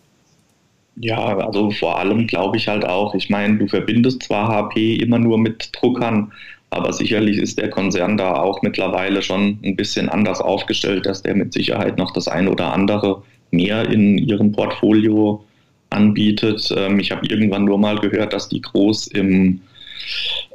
Ja, 0.96 1.38
also 1.38 1.72
vor 1.72 1.98
allem 1.98 2.28
glaube 2.28 2.58
ich 2.58 2.68
halt 2.68 2.86
auch, 2.86 3.16
ich 3.16 3.30
meine, 3.30 3.58
du 3.58 3.68
verbindest 3.68 4.24
zwar 4.24 4.48
HP 4.50 4.96
immer 4.96 5.18
nur 5.18 5.38
mit 5.40 5.70
Druckern, 5.74 6.32
aber 6.70 6.94
sicherlich 6.94 7.38
ist 7.38 7.58
der 7.60 7.70
Konzern 7.70 8.18
da 8.18 8.36
auch 8.36 8.62
mittlerweile 8.62 9.22
schon 9.22 9.60
ein 9.64 9.76
bisschen 9.76 10.10
anders 10.10 10.42
aufgestellt, 10.42 11.06
dass 11.06 11.24
der 11.24 11.36
mit 11.36 11.54
Sicherheit 11.54 11.98
noch 11.98 12.14
das 12.14 12.28
ein 12.28 12.48
oder 12.48 12.74
andere 12.74 13.24
mehr 13.52 13.90
in 13.90 14.18
ihrem 14.18 14.52
Portfolio 14.52 15.44
anbietet. 15.90 16.74
Ähm, 16.76 17.00
ich 17.00 17.12
habe 17.12 17.26
irgendwann 17.28 17.66
nur 17.66 17.78
mal 17.78 18.00
gehört, 18.00 18.34
dass 18.34 18.50
die 18.50 18.62
groß 18.62 19.08
im, 19.08 19.62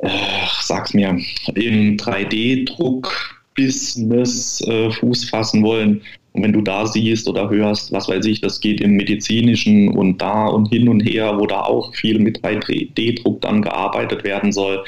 äh, 0.02 0.08
sag's 0.60 0.94
mir, 0.94 1.18
im 1.54 1.96
3D-Druck-Business 3.58 4.60
äh, 4.66 4.90
Fuß 4.90 5.28
fassen 5.28 5.62
wollen. 5.62 6.00
Und 6.32 6.42
wenn 6.42 6.52
du 6.52 6.60
da 6.60 6.86
siehst 6.86 7.28
oder 7.28 7.50
hörst, 7.50 7.90
was 7.92 8.08
weiß 8.08 8.24
ich, 8.26 8.40
das 8.40 8.60
geht 8.60 8.80
im 8.80 8.92
medizinischen 8.92 9.88
und 9.88 10.20
da 10.20 10.46
und 10.46 10.66
hin 10.68 10.88
und 10.88 11.00
her, 11.00 11.36
wo 11.38 11.46
da 11.46 11.62
auch 11.62 11.94
viel 11.94 12.18
mit 12.18 12.44
3D-Druck 12.44 13.40
dann 13.40 13.62
gearbeitet 13.62 14.24
werden 14.24 14.52
soll. 14.52 14.84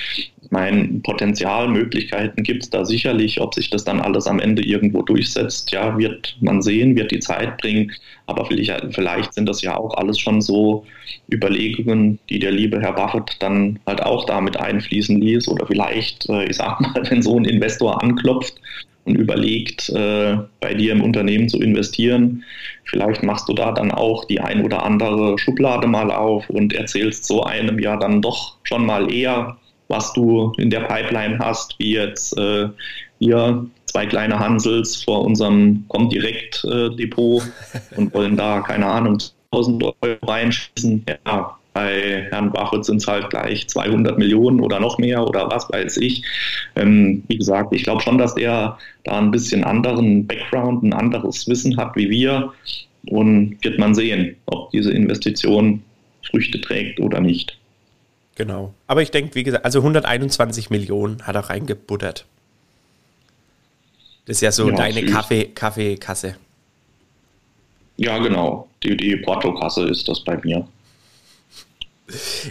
Ich 0.50 0.52
meine, 0.52 1.00
Potenzialmöglichkeiten 1.04 2.42
gibt 2.42 2.64
es 2.64 2.70
da 2.70 2.84
sicherlich. 2.84 3.40
Ob 3.40 3.54
sich 3.54 3.70
das 3.70 3.84
dann 3.84 4.00
alles 4.00 4.26
am 4.26 4.40
Ende 4.40 4.64
irgendwo 4.64 5.02
durchsetzt, 5.02 5.70
ja, 5.70 5.96
wird 5.96 6.36
man 6.40 6.60
sehen, 6.60 6.96
wird 6.96 7.12
die 7.12 7.20
Zeit 7.20 7.56
bringen. 7.58 7.92
Aber 8.26 8.44
vielleicht, 8.46 8.92
vielleicht 8.92 9.32
sind 9.32 9.48
das 9.48 9.62
ja 9.62 9.76
auch 9.76 9.96
alles 9.96 10.18
schon 10.18 10.40
so 10.40 10.84
Überlegungen, 11.32 12.18
die 12.28 12.40
der 12.40 12.50
liebe 12.50 12.80
Herr 12.80 12.94
Buffett 12.94 13.36
dann 13.38 13.78
halt 13.86 14.02
auch 14.02 14.26
damit 14.26 14.56
einfließen 14.56 15.20
ließ. 15.20 15.46
Oder 15.46 15.68
vielleicht, 15.68 16.28
äh, 16.28 16.46
ich 16.46 16.56
sag 16.56 16.80
mal, 16.80 17.00
wenn 17.08 17.22
so 17.22 17.38
ein 17.38 17.44
Investor 17.44 18.02
anklopft 18.02 18.54
und 19.04 19.14
überlegt, 19.14 19.88
äh, 19.90 20.36
bei 20.58 20.74
dir 20.74 20.90
im 20.90 21.02
Unternehmen 21.02 21.48
zu 21.48 21.60
investieren. 21.60 22.42
Vielleicht 22.86 23.22
machst 23.22 23.48
du 23.48 23.52
da 23.52 23.70
dann 23.70 23.92
auch 23.92 24.24
die 24.24 24.40
ein 24.40 24.64
oder 24.64 24.82
andere 24.82 25.38
Schublade 25.38 25.86
mal 25.86 26.10
auf 26.10 26.50
und 26.50 26.72
erzählst 26.72 27.24
so 27.24 27.44
einem 27.44 27.78
ja 27.78 27.96
dann 27.96 28.20
doch 28.20 28.56
schon 28.64 28.84
mal 28.84 29.12
eher, 29.12 29.56
was 29.90 30.12
du 30.12 30.52
in 30.56 30.70
der 30.70 30.80
Pipeline 30.80 31.38
hast, 31.38 31.78
wie 31.78 31.94
jetzt 31.94 32.36
äh, 32.38 32.68
hier 33.18 33.66
zwei 33.86 34.06
kleine 34.06 34.38
Hansels 34.38 35.02
vor 35.02 35.24
unserem 35.24 35.84
Comdirect-Depot 35.88 37.42
äh, 37.42 37.96
und 37.96 38.14
wollen 38.14 38.36
da, 38.36 38.60
keine 38.60 38.86
Ahnung, 38.86 39.18
1000 39.52 39.82
Euro 39.82 40.16
reinschießen. 40.22 41.04
Ja, 41.26 41.56
bei 41.72 42.26
Herrn 42.30 42.52
Bachut 42.52 42.84
sind 42.84 42.98
es 42.98 43.06
halt 43.06 43.30
gleich 43.30 43.68
200 43.68 44.18
Millionen 44.18 44.60
oder 44.60 44.80
noch 44.80 44.98
mehr 44.98 45.26
oder 45.26 45.50
was 45.50 45.70
weiß 45.70 45.98
ich. 45.98 46.22
Ähm, 46.76 47.22
wie 47.28 47.38
gesagt, 47.38 47.74
ich 47.74 47.84
glaube 47.84 48.02
schon, 48.02 48.18
dass 48.18 48.36
er 48.36 48.78
da 49.04 49.18
ein 49.18 49.30
bisschen 49.30 49.64
anderen 49.64 50.26
Background, 50.26 50.82
ein 50.82 50.92
anderes 50.92 51.46
Wissen 51.48 51.76
hat 51.76 51.94
wie 51.96 52.10
wir. 52.10 52.52
Und 53.06 53.56
wird 53.62 53.78
man 53.78 53.94
sehen, 53.94 54.36
ob 54.46 54.70
diese 54.72 54.92
Investition 54.92 55.82
Früchte 56.22 56.60
trägt 56.60 57.00
oder 57.00 57.20
nicht. 57.20 57.59
Genau. 58.40 58.72
Aber 58.86 59.02
ich 59.02 59.10
denke, 59.10 59.34
wie 59.34 59.42
gesagt, 59.42 59.66
also 59.66 59.80
121 59.80 60.70
Millionen 60.70 61.26
hat 61.26 61.34
er 61.34 61.50
reingebuttert. 61.50 62.24
Das 64.24 64.38
ist 64.38 64.40
ja 64.40 64.50
so 64.50 64.70
ja, 64.70 64.76
deine 64.76 65.04
Kaffee, 65.04 65.44
Kaffeekasse. 65.44 66.36
Ja, 67.98 68.16
genau. 68.16 68.66
Die, 68.82 68.96
die 68.96 69.16
Portokasse 69.16 69.86
ist 69.86 70.08
das 70.08 70.24
bei 70.24 70.38
mir. 70.38 70.66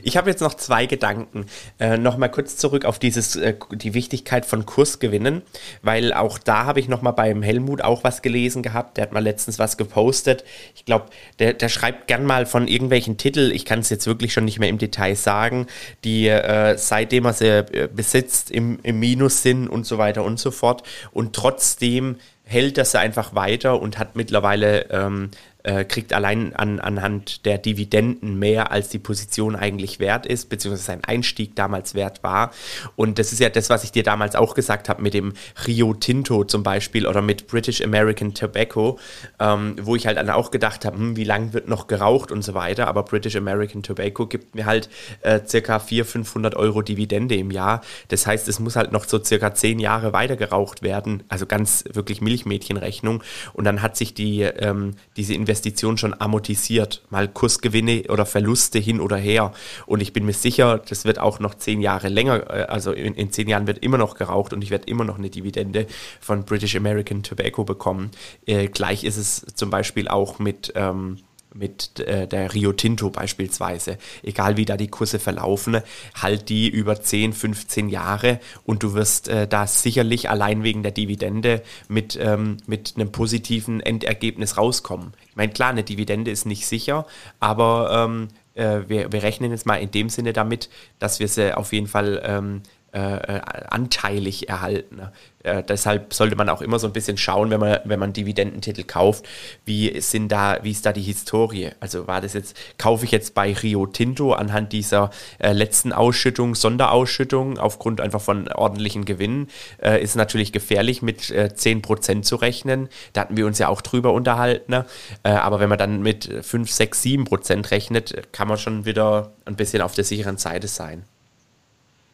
Ich 0.03 0.17
habe 0.17 0.29
jetzt 0.29 0.41
noch 0.41 0.53
zwei 0.53 0.85
Gedanken. 0.85 1.45
Äh, 1.79 1.97
Nochmal 1.97 2.31
kurz 2.31 2.57
zurück 2.57 2.85
auf 2.85 2.99
dieses, 2.99 3.35
äh, 3.35 3.55
die 3.71 3.93
Wichtigkeit 3.93 4.45
von 4.45 4.65
Kursgewinnen, 4.65 5.41
weil 5.81 6.13
auch 6.13 6.37
da 6.37 6.65
habe 6.65 6.79
ich 6.79 6.87
nochmal 6.87 7.13
beim 7.13 7.41
Helmut 7.41 7.81
auch 7.81 8.03
was 8.03 8.21
gelesen 8.21 8.63
gehabt. 8.63 8.97
Der 8.97 9.03
hat 9.03 9.11
mal 9.11 9.23
letztens 9.23 9.59
was 9.59 9.77
gepostet. 9.77 10.43
Ich 10.75 10.85
glaube, 10.85 11.05
der, 11.39 11.53
der 11.53 11.69
schreibt 11.69 12.07
gern 12.07 12.25
mal 12.25 12.45
von 12.45 12.67
irgendwelchen 12.67 13.17
Titeln, 13.17 13.51
ich 13.51 13.65
kann 13.65 13.79
es 13.79 13.89
jetzt 13.89 14.07
wirklich 14.07 14.33
schon 14.33 14.45
nicht 14.45 14.59
mehr 14.59 14.69
im 14.69 14.77
Detail 14.77 15.15
sagen, 15.15 15.67
die 16.03 16.27
äh, 16.27 16.77
seitdem 16.77 17.25
er 17.25 17.33
sie 17.33 17.47
äh, 17.47 17.89
besitzt 17.93 18.51
im, 18.51 18.79
im 18.83 18.99
Minus 18.99 19.41
sind 19.41 19.67
und 19.67 19.85
so 19.85 19.97
weiter 19.97 20.23
und 20.23 20.39
so 20.39 20.51
fort. 20.51 20.83
Und 21.11 21.35
trotzdem 21.35 22.17
hält 22.49 22.77
das 22.79 22.95
einfach 22.95 23.35
weiter 23.35 23.79
und 23.79 23.99
hat 23.99 24.15
mittlerweile 24.15 24.89
ähm, 24.89 25.29
äh, 25.63 25.83
kriegt 25.83 26.13
allein 26.13 26.55
an, 26.55 26.79
anhand 26.79 27.45
der 27.45 27.57
Dividenden 27.57 28.39
mehr, 28.39 28.71
als 28.71 28.89
die 28.89 28.99
Position 28.99 29.55
eigentlich 29.55 29.99
wert 29.99 30.25
ist, 30.25 30.49
beziehungsweise 30.49 30.85
sein 30.85 31.03
Einstieg 31.03 31.55
damals 31.55 31.95
wert 31.95 32.23
war. 32.23 32.51
Und 32.95 33.19
das 33.19 33.33
ist 33.33 33.39
ja 33.39 33.49
das, 33.49 33.69
was 33.69 33.83
ich 33.83 33.91
dir 33.91 34.03
damals 34.03 34.35
auch 34.35 34.55
gesagt 34.55 34.87
habe 34.87 35.01
mit 35.01 35.13
dem 35.13 35.33
Rio 35.67 35.93
Tinto 35.93 36.45
zum 36.45 36.63
Beispiel 36.63 37.05
oder 37.05 37.21
mit 37.21 37.47
British 37.47 37.81
American 37.81 38.33
Tobacco, 38.33 38.99
ähm, 39.39 39.75
wo 39.81 39.95
ich 39.95 40.07
halt 40.07 40.17
dann 40.17 40.29
auch 40.29 40.51
gedacht 40.51 40.85
habe, 40.85 40.97
hm, 40.97 41.17
wie 41.17 41.25
lange 41.25 41.53
wird 41.53 41.67
noch 41.67 41.87
geraucht 41.87 42.31
und 42.31 42.41
so 42.41 42.53
weiter. 42.53 42.87
Aber 42.87 43.03
British 43.03 43.35
American 43.35 43.83
Tobacco 43.83 44.27
gibt 44.27 44.55
mir 44.55 44.65
halt 44.65 44.89
äh, 45.21 45.41
circa 45.45 45.79
400, 45.79 46.09
500 46.09 46.55
Euro 46.55 46.81
Dividende 46.81 47.35
im 47.35 47.51
Jahr. 47.51 47.81
Das 48.07 48.25
heißt, 48.25 48.47
es 48.47 48.59
muss 48.59 48.75
halt 48.75 48.91
noch 48.91 49.05
so 49.05 49.21
circa 49.21 49.53
10 49.53 49.79
Jahre 49.79 50.13
weiter 50.13 50.37
geraucht 50.37 50.81
werden. 50.81 51.23
Also 51.27 51.45
ganz 51.45 51.83
wirklich 51.91 52.21
Milchmädchenrechnung. 52.21 53.23
Und 53.53 53.65
dann 53.65 53.81
hat 53.81 53.97
sich 53.97 54.13
die, 54.13 54.41
ähm, 54.41 54.95
diese 55.17 55.33
Investition 55.33 55.48
Investition 55.49 55.97
schon 55.97 56.13
amortisiert. 56.19 57.01
Mal 57.09 57.27
Kursgewinne 57.27 58.03
oder 58.09 58.27
Verluste 58.27 58.77
hin 58.77 59.01
oder 59.01 59.17
her. 59.17 59.51
Und 59.87 59.99
ich 59.99 60.13
bin 60.13 60.23
mir 60.25 60.33
sicher, 60.33 60.77
das 60.77 61.05
wird 61.05 61.17
auch 61.17 61.39
noch 61.39 61.55
zehn 61.55 61.81
Jahre 61.81 62.07
länger, 62.07 62.47
äh, 62.51 62.63
also 62.65 62.91
in, 62.91 63.15
in 63.15 63.31
zehn 63.31 63.49
Jahren 63.49 63.65
wird 63.65 63.79
immer 63.79 63.97
noch 63.97 64.13
geraucht 64.13 64.53
und 64.53 64.63
ich 64.63 64.69
werde 64.69 64.85
immer 64.87 65.05
noch 65.05 65.17
eine 65.17 65.31
Dividende 65.31 65.87
von 66.21 66.45
British 66.45 66.75
American 66.75 67.23
Tobacco 67.23 67.63
bekommen. 67.63 68.11
Äh, 68.45 68.67
gleich 68.67 69.03
ist 69.03 69.17
es 69.17 69.43
zum 69.55 69.71
Beispiel 69.71 70.07
auch 70.07 70.37
mit. 70.37 70.71
Ähm, 70.75 71.17
mit 71.59 71.99
äh, 71.99 72.27
der 72.27 72.53
Rio 72.53 72.73
Tinto 72.73 73.09
beispielsweise, 73.09 73.97
egal 74.23 74.57
wie 74.57 74.65
da 74.65 74.77
die 74.77 74.87
Kurse 74.87 75.19
verlaufen, 75.19 75.81
halt 76.15 76.49
die 76.49 76.69
über 76.69 77.01
10, 77.01 77.33
15 77.33 77.89
Jahre 77.89 78.39
und 78.63 78.81
du 78.83 78.93
wirst 78.93 79.27
äh, 79.27 79.47
da 79.47 79.67
sicherlich 79.67 80.29
allein 80.29 80.63
wegen 80.63 80.81
der 80.81 80.91
Dividende 80.91 81.61
mit, 81.87 82.17
ähm, 82.21 82.57
mit 82.65 82.93
einem 82.95 83.11
positiven 83.11 83.81
Endergebnis 83.81 84.57
rauskommen. 84.57 85.13
Ich 85.29 85.35
meine, 85.35 85.51
klar, 85.51 85.69
eine 85.69 85.83
Dividende 85.83 86.31
ist 86.31 86.45
nicht 86.45 86.65
sicher, 86.65 87.05
aber 87.39 88.07
ähm, 88.07 88.29
äh, 88.55 88.87
wir, 88.87 89.11
wir 89.11 89.23
rechnen 89.23 89.51
jetzt 89.51 89.65
mal 89.65 89.75
in 89.75 89.91
dem 89.91 90.09
Sinne 90.09 90.33
damit, 90.33 90.69
dass 90.99 91.19
wir 91.19 91.27
sie 91.27 91.55
auf 91.55 91.73
jeden 91.73 91.87
Fall 91.87 92.21
ähm, 92.23 92.61
äh, 92.91 93.35
äh, 93.35 93.41
anteilig 93.69 94.49
erhalten. 94.49 94.95
Ne? 94.95 95.11
Äh, 95.43 95.63
deshalb 95.63 96.13
sollte 96.13 96.35
man 96.35 96.49
auch 96.49 96.61
immer 96.61 96.79
so 96.79 96.87
ein 96.87 96.93
bisschen 96.93 97.17
schauen, 97.17 97.49
wenn 97.49 97.59
man, 97.59 97.79
wenn 97.85 97.99
man 97.99 98.13
Dividendentitel 98.13 98.83
kauft, 98.83 99.27
wie 99.63 100.01
sind 100.01 100.29
da, 100.31 100.57
wie 100.63 100.71
ist 100.71 100.85
da 100.85 100.91
die 100.91 101.01
Historie? 101.01 101.69
Also 101.79 102.07
war 102.07 102.19
das 102.19 102.33
jetzt, 102.33 102.57
kaufe 102.77 103.05
ich 103.05 103.11
jetzt 103.11 103.35
bei 103.35 103.53
Rio 103.53 103.85
Tinto 103.85 104.33
anhand 104.33 104.73
dieser 104.73 105.11
äh, 105.37 105.53
letzten 105.53 105.93
Ausschüttung, 105.93 106.55
Sonderausschüttung, 106.55 107.57
aufgrund 107.57 108.01
einfach 108.01 108.21
von 108.21 108.47
ordentlichen 108.47 109.05
Gewinnen, 109.05 109.49
äh, 109.81 110.01
ist 110.01 110.15
natürlich 110.15 110.51
gefährlich 110.51 111.01
mit 111.01 111.29
äh, 111.29 111.49
10% 111.55 112.23
zu 112.23 112.35
rechnen. 112.37 112.89
Da 113.13 113.21
hatten 113.21 113.37
wir 113.37 113.45
uns 113.45 113.59
ja 113.59 113.69
auch 113.69 113.81
drüber 113.81 114.13
unterhalten. 114.13 114.71
Ne? 114.71 114.85
Äh, 115.23 115.29
aber 115.29 115.59
wenn 115.59 115.69
man 115.69 115.77
dann 115.77 116.01
mit 116.01 116.27
5, 116.41 116.69
6, 116.69 117.03
7% 117.03 117.71
rechnet, 117.71 118.33
kann 118.33 118.47
man 118.47 118.57
schon 118.57 118.85
wieder 118.85 119.31
ein 119.45 119.55
bisschen 119.55 119.81
auf 119.81 119.93
der 119.93 120.03
sicheren 120.03 120.37
Seite 120.37 120.67
sein. 120.67 121.03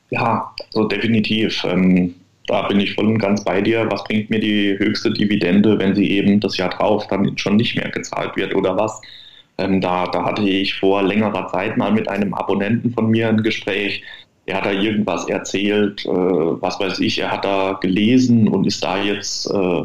Ja, 0.10 0.54
so 0.70 0.86
definitiv. 0.88 1.64
Ähm, 1.64 2.16
da 2.48 2.68
bin 2.68 2.80
ich 2.80 2.94
voll 2.94 3.08
und 3.08 3.18
ganz 3.18 3.44
bei 3.44 3.62
dir. 3.62 3.88
Was 3.90 4.04
bringt 4.04 4.30
mir 4.30 4.40
die 4.40 4.78
höchste 4.78 5.12
Dividende, 5.12 5.80
wenn 5.80 5.96
sie 5.96 6.10
eben 6.12 6.40
das 6.40 6.58
Jahr 6.58 6.70
drauf 6.70 7.08
dann 7.08 7.38
schon 7.38 7.56
nicht 7.58 7.76
mehr 7.76 7.90
gezahlt 7.90 8.36
wird 8.36 8.56
oder 8.56 8.78
was? 8.78 9.02
Ähm, 9.58 9.82
da, 9.82 10.06
da 10.08 10.24
hatte 10.26 10.44
ich 10.44 10.76
vor 10.76 11.02
längerer 11.04 11.48
Zeit 11.48 11.78
mal 11.78 11.92
mit 11.92 12.08
einem 12.10 12.34
Abonnenten 12.34 12.92
von 12.92 13.10
mir 13.10 13.30
ein 13.30 13.42
Gespräch. 13.42 14.04
Er 14.46 14.58
hat 14.58 14.66
da 14.66 14.72
irgendwas 14.72 15.28
erzählt, 15.28 16.06
äh, 16.06 16.10
was 16.10 16.80
weiß 16.80 17.00
ich, 17.00 17.20
er 17.20 17.32
hat 17.32 17.46
da 17.46 17.74
gelesen 17.82 18.48
und 18.48 18.68
ist 18.68 18.84
da 18.84 19.02
jetzt 19.02 19.50
äh, 19.50 19.84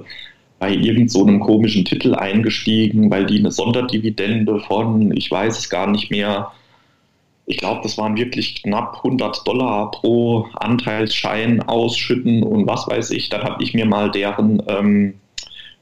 bei 0.58 0.70
irgendeinem 0.74 1.08
so 1.08 1.38
komischen 1.38 1.84
Titel 1.86 2.14
eingestiegen, 2.14 3.10
weil 3.10 3.24
die 3.24 3.38
eine 3.38 3.50
Sonderdividende 3.50 4.60
von, 4.60 5.16
ich 5.16 5.30
weiß 5.30 5.58
es 5.58 5.70
gar 5.70 5.90
nicht 5.90 6.10
mehr, 6.10 6.52
ich 7.50 7.56
glaube, 7.56 7.80
das 7.82 7.98
waren 7.98 8.16
wirklich 8.16 8.62
knapp 8.62 8.98
100 8.98 9.46
Dollar 9.46 9.90
pro 9.90 10.46
Anteilsschein 10.54 11.60
ausschütten 11.62 12.44
und 12.44 12.68
was 12.68 12.86
weiß 12.86 13.10
ich. 13.10 13.28
Dann 13.28 13.42
habe 13.42 13.60
ich 13.62 13.74
mir 13.74 13.86
mal 13.86 14.08
deren 14.12 14.62
ähm, 14.68 15.14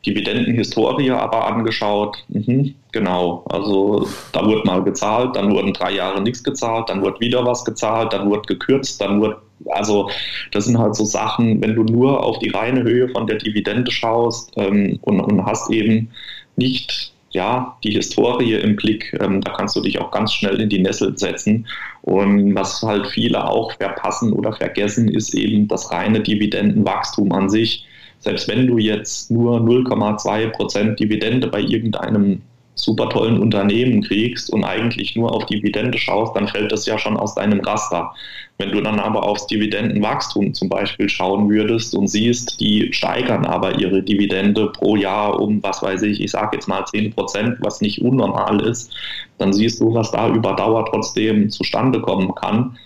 Dividendenhistorie 0.07 1.11
aber 1.11 1.47
angeschaut. 1.47 2.25
Mhm, 2.29 2.75
genau, 2.93 3.45
also 3.51 4.09
da 4.33 4.47
wurde 4.47 4.63
mal 4.65 4.83
gezahlt, 4.83 5.37
dann 5.37 5.53
wurden 5.53 5.75
drei 5.75 5.93
Jahre 5.93 6.23
nichts 6.23 6.43
gezahlt, 6.43 6.89
dann 6.89 7.03
wurde 7.03 7.21
wieder 7.21 7.45
was 7.45 7.67
gezahlt, 7.67 8.15
dann 8.15 8.31
wurde 8.31 8.47
gekürzt, 8.47 8.99
dann 9.03 9.21
wurde, 9.21 9.37
also 9.67 10.09
das 10.53 10.65
sind 10.65 10.79
halt 10.79 10.95
so 10.95 11.05
Sachen, 11.05 11.61
wenn 11.61 11.75
du 11.75 11.85
nur 11.85 12.25
auf 12.25 12.39
die 12.39 12.49
reine 12.49 12.83
Höhe 12.83 13.11
von 13.11 13.27
der 13.27 13.37
Dividende 13.37 13.91
schaust 13.91 14.53
ähm, 14.57 14.99
und, 15.03 15.21
und 15.21 15.45
hast 15.45 15.71
eben 15.71 16.09
nicht 16.57 17.13
ja, 17.31 17.77
die 17.85 17.93
Historie 17.93 18.55
im 18.55 18.77
Blick. 18.77 19.17
Ähm, 19.21 19.41
da 19.41 19.53
kannst 19.53 19.77
du 19.77 19.81
dich 19.81 20.01
auch 20.01 20.11
ganz 20.11 20.33
schnell 20.33 20.61
in 20.61 20.69
die 20.69 20.81
Nessel 20.81 21.17
setzen. 21.17 21.67
Und 22.03 22.55
was 22.55 22.83
halt 22.83 23.07
viele 23.07 23.49
auch 23.49 23.73
verpassen 23.73 24.33
oder 24.33 24.53
vergessen, 24.53 25.09
ist 25.09 25.35
eben 25.35 25.69
das 25.69 25.91
reine 25.91 26.21
Dividendenwachstum 26.21 27.33
an 27.33 27.51
sich. 27.51 27.87
Selbst 28.21 28.49
wenn 28.49 28.67
du 28.67 28.79
jetzt 28.79 29.31
nur 29.31 29.61
0,2 29.61 30.49
Prozent 30.49 30.99
Dividende 30.99 31.49
bei 31.49 31.61
irgendeinem 31.61 32.43
super 32.81 33.09
tollen 33.09 33.41
Unternehmen 33.41 34.03
kriegst 34.03 34.51
und 34.51 34.65
eigentlich 34.65 35.17
nur 35.17 35.33
auf 35.33 35.47
Dividende 35.47 35.99
schaust, 35.99 36.35
dann 36.37 36.49
fällt 36.49 36.73
das 36.73 36.87
ja 36.87 36.99
schon 36.99 37.17
aus 37.17 37.35
deinem 37.35 37.61
Raster. 37.61 38.15
Wenn 38.59 38.73
du 38.73 38.81
dann 38.81 38.99
aber 38.99 39.23
aufs 39.23 39.47
Dividendenwachstum 39.47 40.53
zum 40.53 40.69
Beispiel 40.69 41.09
schauen 41.09 41.49
würdest 41.49 41.95
und 41.95 42.09
siehst, 42.09 42.61
die 42.61 42.93
steigern 42.93 43.45
aber 43.47 43.79
ihre 43.79 44.03
Dividende 44.03 44.67
pro 44.73 44.97
Jahr 44.97 45.41
um, 45.41 45.63
was 45.63 45.83
weiß 45.83 46.03
ich, 46.03 46.21
ich 46.21 46.33
sage 46.33 46.57
jetzt 46.57 46.67
mal 46.67 46.85
10 46.85 47.13
Prozent, 47.13 47.57
was 47.61 47.81
nicht 47.81 48.03
unnormal 48.03 48.61
ist, 48.61 48.93
dann 49.39 49.53
siehst 49.53 49.81
du, 49.81 49.95
was 49.95 50.11
da 50.11 50.29
über 50.29 50.55
Dauer 50.55 50.87
trotzdem 50.87 51.51
zustande 51.51 52.01
kommen 52.01 52.35
kann. 52.35 52.77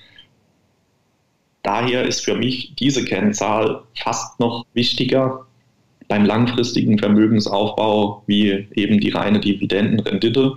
Daher 1.63 2.05
ist 2.05 2.25
für 2.25 2.35
mich 2.35 2.75
diese 2.75 3.05
Kennzahl 3.05 3.83
fast 3.95 4.39
noch 4.41 4.67
wichtiger 4.75 5.47
beim 6.09 6.25
langfristigen 6.25 6.99
Vermögensaufbau 6.99 8.23
wie 8.27 8.67
eben 8.75 9.01
die 9.01 9.11
reine 9.11 9.41
Dividendenrendite, 9.41 10.55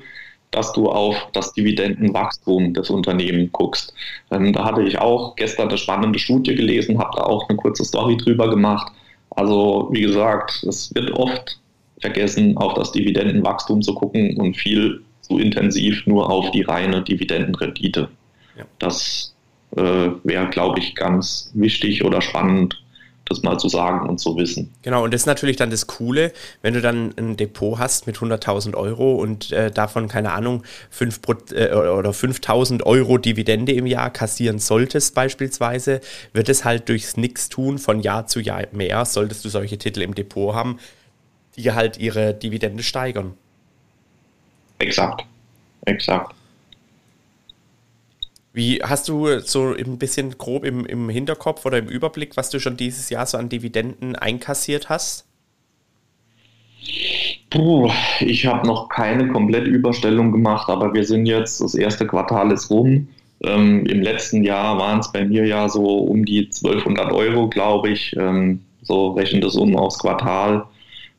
dass 0.52 0.72
du 0.74 0.90
auf 0.90 1.16
das 1.34 1.54
Dividendenwachstum 1.54 2.74
des 2.74 2.90
Unternehmens 2.90 3.52
guckst. 3.52 3.94
Ähm, 4.32 4.54
da 4.54 4.66
hatte 4.66 4.84
ich 4.84 4.98
auch 4.98 5.36
gestern 5.36 5.70
eine 5.70 5.78
spannende 5.78 6.20
Studie 6.20 6.56
gelesen, 6.56 6.98
habe 6.98 7.18
da 7.18 7.24
auch 7.24 7.48
eine 7.50 7.58
kurze 7.58 7.84
Story 7.84 8.18
drüber 8.18 8.50
gemacht. 8.50 8.92
Also 9.32 9.90
wie 9.92 10.02
gesagt, 10.02 10.64
es 10.64 10.94
wird 10.96 11.12
oft 11.12 11.60
vergessen, 12.00 12.58
auf 12.58 12.74
das 12.76 12.92
Dividendenwachstum 12.92 13.82
zu 13.82 13.94
gucken 13.94 14.38
und 14.38 14.56
viel 14.56 15.02
zu 15.22 15.40
intensiv 15.40 16.06
nur 16.06 16.30
auf 16.30 16.52
die 16.52 16.62
reine 16.62 17.02
Dividendenrendite. 17.02 18.10
Ja. 18.58 18.64
Das 18.80 19.36
äh, 19.76 20.10
wäre, 20.24 20.48
glaube 20.50 20.80
ich, 20.80 20.96
ganz 20.96 21.52
wichtig 21.54 22.04
oder 22.04 22.22
spannend 22.22 22.82
das 23.26 23.42
mal 23.42 23.58
zu 23.58 23.70
sagen 23.70 24.08
und 24.08 24.20
zu 24.20 24.38
wissen. 24.38 24.72
Genau, 24.84 25.04
und 25.04 25.14
das 25.14 25.22
ist 25.22 25.26
natürlich 25.26 25.56
dann 25.56 25.72
das 25.72 25.88
Coole, 25.88 26.32
wenn 26.62 26.76
du 26.76 26.82
dann 26.82 27.14
ein 27.18 27.38
Depot 27.38 27.80
hast 27.80 28.06
mit 28.06 28.18
100.000 28.18 28.76
Euro 28.76 29.16
und 29.16 29.52
äh, 29.52 29.72
davon, 29.72 30.08
keine 30.08 30.32
Ahnung, 30.32 30.64
5 30.92 31.22
äh, 31.54 31.74
oder 31.74 32.12
5.000 32.12 32.84
Euro 32.84 33.18
Dividende 33.18 33.72
im 33.72 33.88
Jahr 33.88 34.12
kassieren 34.12 34.60
solltest 34.60 35.16
beispielsweise, 35.16 36.02
wird 36.34 36.50
es 36.50 36.66
halt 36.66 36.88
durchs 36.88 37.18
Nix-Tun 37.18 37.80
von 37.80 38.00
Jahr 38.00 38.28
zu 38.28 38.40
Jahr 38.40 38.64
mehr, 38.72 39.04
solltest 39.06 39.44
du 39.44 39.50
solche 39.50 39.78
Titel 39.80 40.02
im 40.02 40.14
Depot 40.14 40.54
haben, 40.54 40.78
die 41.58 41.72
halt 41.72 41.98
ihre 41.98 42.34
Dividende 42.34 42.84
steigern. 42.84 43.34
Exakt, 44.78 45.26
exakt. 45.86 46.36
Wie 48.56 48.82
hast 48.82 49.10
du 49.10 49.40
so 49.42 49.74
ein 49.74 49.98
bisschen 49.98 50.38
grob 50.38 50.64
im, 50.64 50.86
im 50.86 51.10
Hinterkopf 51.10 51.66
oder 51.66 51.78
im 51.78 51.88
Überblick, 51.90 52.38
was 52.38 52.50
du 52.50 52.62
schon 52.62 52.78
dieses 52.78 53.10
Jahr 53.10 53.26
so 53.26 53.38
an 53.38 53.50
Dividenden 53.50 54.16
einkassiert 54.16 54.88
hast? 54.88 55.26
Puh, 57.50 57.92
ich 58.22 58.46
habe 58.46 58.66
noch 58.66 58.88
keine 58.88 59.28
Komplettüberstellung 59.28 60.32
gemacht, 60.32 60.70
aber 60.70 60.94
wir 60.94 61.04
sind 61.04 61.26
jetzt, 61.26 61.60
das 61.60 61.76
erste 61.76 62.08
Quartal 62.08 62.50
ist 62.54 62.70
rum. 62.70 63.10
Ähm, 63.44 63.86
Im 63.88 64.02
letzten 64.02 64.42
Jahr 64.46 64.78
waren 64.78 65.02
es 65.02 65.12
bei 65.12 65.26
mir 65.26 65.46
ja 65.46 65.68
so 65.68 65.84
um 65.84 66.24
die 66.24 66.46
1200 66.46 67.12
Euro, 67.12 67.50
glaube 67.50 67.90
ich. 67.90 68.16
Ähm, 68.16 68.62
so 68.84 69.10
rechnet 69.10 69.44
es 69.44 69.56
um 69.56 69.76
aufs 69.76 70.00
Quartal. 70.00 70.66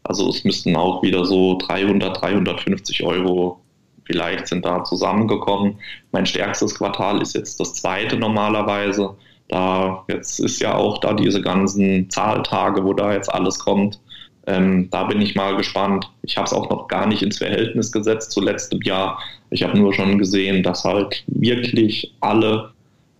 Also 0.05 0.31
es 0.31 0.42
müssten 0.42 0.75
auch 0.75 1.03
wieder 1.03 1.27
so 1.27 1.59
300, 1.59 2.18
350 2.18 3.03
Euro 3.05 3.61
vielleicht 4.07 4.47
sind 4.49 4.64
da 4.64 4.85
zusammengekommen. 4.85 5.79
Mein 6.12 6.27
stärkstes 6.27 6.75
Quartal 6.75 7.21
ist 7.21 7.35
jetzt 7.35 7.61
das 7.61 7.75
zweite 7.75 8.16
normalerweise. 8.16 9.14
Da 9.49 10.05
jetzt 10.09 10.40
ist 10.40 10.61
ja 10.61 10.75
auch 10.75 10.99
da 10.99 11.14
diese 11.14 11.40
ganzen 11.40 12.11
Zahltage, 12.11 12.85
wo 12.85 12.92
da 12.92 13.12
jetzt 13.12 13.33
alles 13.33 13.59
kommt. 13.59 14.01
Ähm, 14.47 14.88
da 14.90 15.05
bin 15.05 15.21
ich 15.21 15.35
mal 15.35 15.57
gespannt. 15.57 16.11
Ich 16.23 16.37
habe 16.37 16.47
es 16.47 16.53
auch 16.53 16.71
noch 16.71 16.88
gar 16.88 17.07
nicht 17.07 17.23
ins 17.23 17.38
Verhältnis 17.38 17.90
gesetzt 17.90 18.31
zu 18.31 18.40
letztem 18.40 18.81
Jahr. 18.83 19.21
Ich 19.51 19.62
habe 19.62 19.79
nur 19.79 19.92
schon 19.92 20.19
gesehen, 20.19 20.62
dass 20.62 20.85
halt 20.85 21.25
wirklich 21.27 22.14
alle 22.21 22.73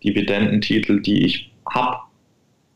Dividendentitel, 0.05 1.01
die 1.01 1.25
ich 1.25 1.51
habe, 1.69 1.99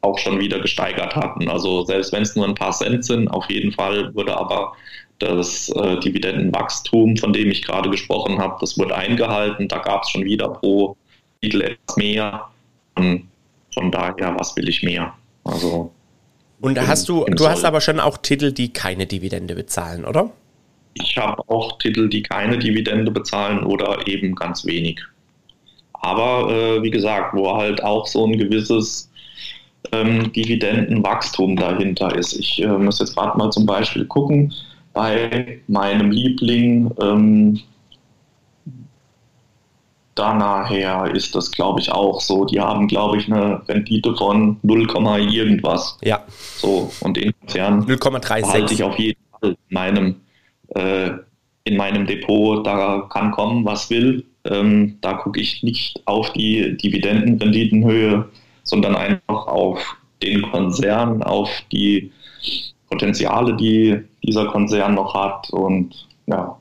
auch 0.02 0.18
schon 0.18 0.40
wieder 0.40 0.58
gesteigert 0.60 1.14
hatten. 1.14 1.48
Also 1.48 1.84
selbst 1.84 2.12
wenn 2.12 2.22
es 2.22 2.34
nur 2.34 2.46
ein 2.46 2.54
paar 2.54 2.72
Cent 2.72 3.04
sind, 3.04 3.28
auf 3.28 3.48
jeden 3.50 3.72
Fall 3.72 4.14
wurde 4.14 4.36
aber 4.36 4.72
das 5.20 5.68
äh, 5.70 6.00
Dividendenwachstum, 6.00 7.16
von 7.16 7.32
dem 7.32 7.50
ich 7.50 7.62
gerade 7.62 7.90
gesprochen 7.90 8.38
habe, 8.38 8.56
das 8.60 8.76
wurde 8.78 8.96
eingehalten. 8.96 9.68
Da 9.68 9.78
gab 9.78 10.02
es 10.02 10.10
schon 10.10 10.24
wieder 10.24 10.48
pro 10.48 10.96
Titel 11.40 11.62
etwas 11.62 11.96
mehr. 11.96 12.48
Und 12.96 13.28
von 13.72 13.90
daher, 13.90 14.34
was 14.38 14.56
will 14.56 14.68
ich 14.68 14.82
mehr? 14.82 15.12
Also 15.44 15.92
und 16.60 16.78
hast 16.78 17.08
du, 17.08 17.24
du 17.24 17.48
hast 17.48 17.64
aber 17.64 17.80
schon 17.80 18.00
auch 18.00 18.18
Titel, 18.18 18.52
die 18.52 18.70
keine 18.72 19.06
Dividende 19.06 19.54
bezahlen, 19.54 20.04
oder? 20.04 20.30
Ich 20.94 21.16
habe 21.16 21.42
auch 21.48 21.78
Titel, 21.78 22.08
die 22.08 22.22
keine 22.22 22.58
Dividende 22.58 23.10
bezahlen 23.10 23.64
oder 23.64 24.06
eben 24.06 24.34
ganz 24.34 24.66
wenig. 24.66 25.00
Aber 25.94 26.50
äh, 26.50 26.82
wie 26.82 26.90
gesagt, 26.90 27.34
wo 27.34 27.56
halt 27.56 27.82
auch 27.82 28.06
so 28.06 28.26
ein 28.26 28.36
gewisses 28.36 29.10
ähm, 29.92 30.32
Dividendenwachstum 30.32 31.56
dahinter 31.56 32.14
ist. 32.14 32.34
Ich 32.34 32.62
äh, 32.62 32.66
muss 32.66 32.98
jetzt 32.98 33.16
gerade 33.16 33.38
mal 33.38 33.50
zum 33.50 33.64
Beispiel 33.64 34.04
gucken 34.04 34.52
bei 34.92 35.60
meinem 35.68 36.10
Liebling. 36.10 36.90
Ähm, 37.00 37.60
da 40.14 40.34
nachher 40.34 41.14
ist 41.14 41.34
das, 41.34 41.50
glaube 41.50 41.80
ich, 41.80 41.90
auch 41.90 42.20
so. 42.20 42.44
Die 42.44 42.60
haben, 42.60 42.88
glaube 42.88 43.16
ich, 43.16 43.26
eine 43.26 43.66
Rendite 43.68 44.14
von 44.16 44.58
0, 44.62 44.88
irgendwas. 45.32 45.98
Ja. 46.02 46.22
So, 46.56 46.90
und 47.00 47.16
den 47.16 47.32
Konzern 47.40 47.86
halte 47.86 48.74
ich 48.74 48.82
auf 48.82 48.98
jeden 48.98 49.20
Fall 49.30 49.50
in 49.50 49.74
meinem, 49.74 50.16
äh, 50.74 51.10
in 51.64 51.76
meinem 51.76 52.06
Depot. 52.06 52.66
Da 52.66 53.08
kann 53.10 53.30
kommen, 53.30 53.64
was 53.64 53.88
will. 53.88 54.26
Ähm, 54.44 54.98
da 55.00 55.14
gucke 55.14 55.40
ich 55.40 55.62
nicht 55.62 56.02
auf 56.06 56.32
die 56.32 56.76
Dividendenrenditenhöhe, 56.76 58.28
sondern 58.62 58.96
einfach 58.96 59.46
auf 59.46 59.96
den 60.22 60.42
Konzern, 60.50 61.22
auf 61.22 61.50
die 61.72 62.12
Potenziale, 62.88 63.56
die 63.56 64.02
dieser 64.22 64.46
Konzern 64.46 64.94
noch 64.94 65.14
hat. 65.14 65.50
Und 65.50 66.08
ja, 66.26 66.60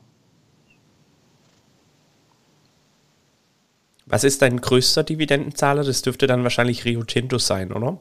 Was 4.10 4.24
ist 4.24 4.42
dein 4.42 4.60
größter 4.60 5.04
Dividendenzahler? 5.04 5.84
Das 5.84 6.02
dürfte 6.02 6.26
dann 6.26 6.42
wahrscheinlich 6.42 6.84
Rio 6.84 7.04
Tinto 7.04 7.38
sein, 7.38 7.72
oder? 7.72 7.98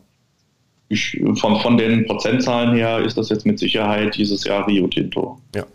Ich, 0.89 1.21
von, 1.35 1.61
von 1.61 1.77
den 1.77 2.07
Prozentzahlen 2.07 2.75
her 2.75 2.99
ist 2.99 3.15
das 3.15 3.29
jetzt 3.29 3.45
mit 3.45 3.59
Sicherheit 3.59 4.17
dieses 4.17 4.43
Jahr 4.43 4.67
Rio 4.67 4.87
Tinto. 4.87 5.39
Ja. 5.53 5.65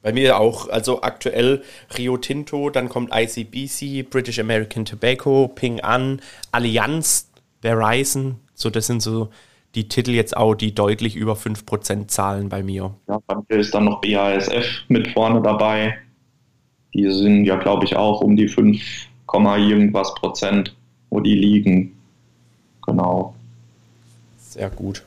Bei 0.00 0.14
mir 0.14 0.38
auch, 0.38 0.70
also 0.70 1.02
aktuell 1.02 1.62
Rio 1.98 2.16
Tinto, 2.16 2.70
dann 2.70 2.88
kommt 2.88 3.10
ICBC, 3.14 4.08
British 4.08 4.38
American 4.38 4.86
Tobacco, 4.86 5.48
Ping 5.48 5.80
An, 5.80 6.22
Allianz, 6.52 7.30
Verizon, 7.60 8.36
so 8.54 8.70
das 8.70 8.86
sind 8.86 9.02
so 9.02 9.28
die 9.74 9.88
Titel 9.88 10.10
jetzt 10.10 10.36
auch, 10.36 10.54
die 10.54 10.74
deutlich 10.74 11.16
über 11.16 11.34
5% 11.34 12.08
zahlen 12.08 12.48
bei 12.48 12.62
mir. 12.62 12.94
Ja, 13.08 13.18
bei 13.26 13.36
mir 13.36 13.60
ist 13.60 13.74
dann 13.74 13.84
noch 13.84 14.00
BASF 14.00 14.66
mit 14.88 15.08
vorne 15.08 15.40
dabei. 15.42 15.96
Die 16.94 17.10
sind 17.10 17.44
ja, 17.44 17.56
glaube 17.56 17.84
ich, 17.84 17.96
auch 17.96 18.20
um 18.20 18.36
die 18.36 18.48
5 18.48 18.80
irgendwas 19.32 20.12
Prozent, 20.16 20.74
wo 21.08 21.20
die 21.20 21.36
liegen. 21.36 21.96
Genau. 22.84 23.34
Sehr 24.38 24.70
gut. 24.70 25.04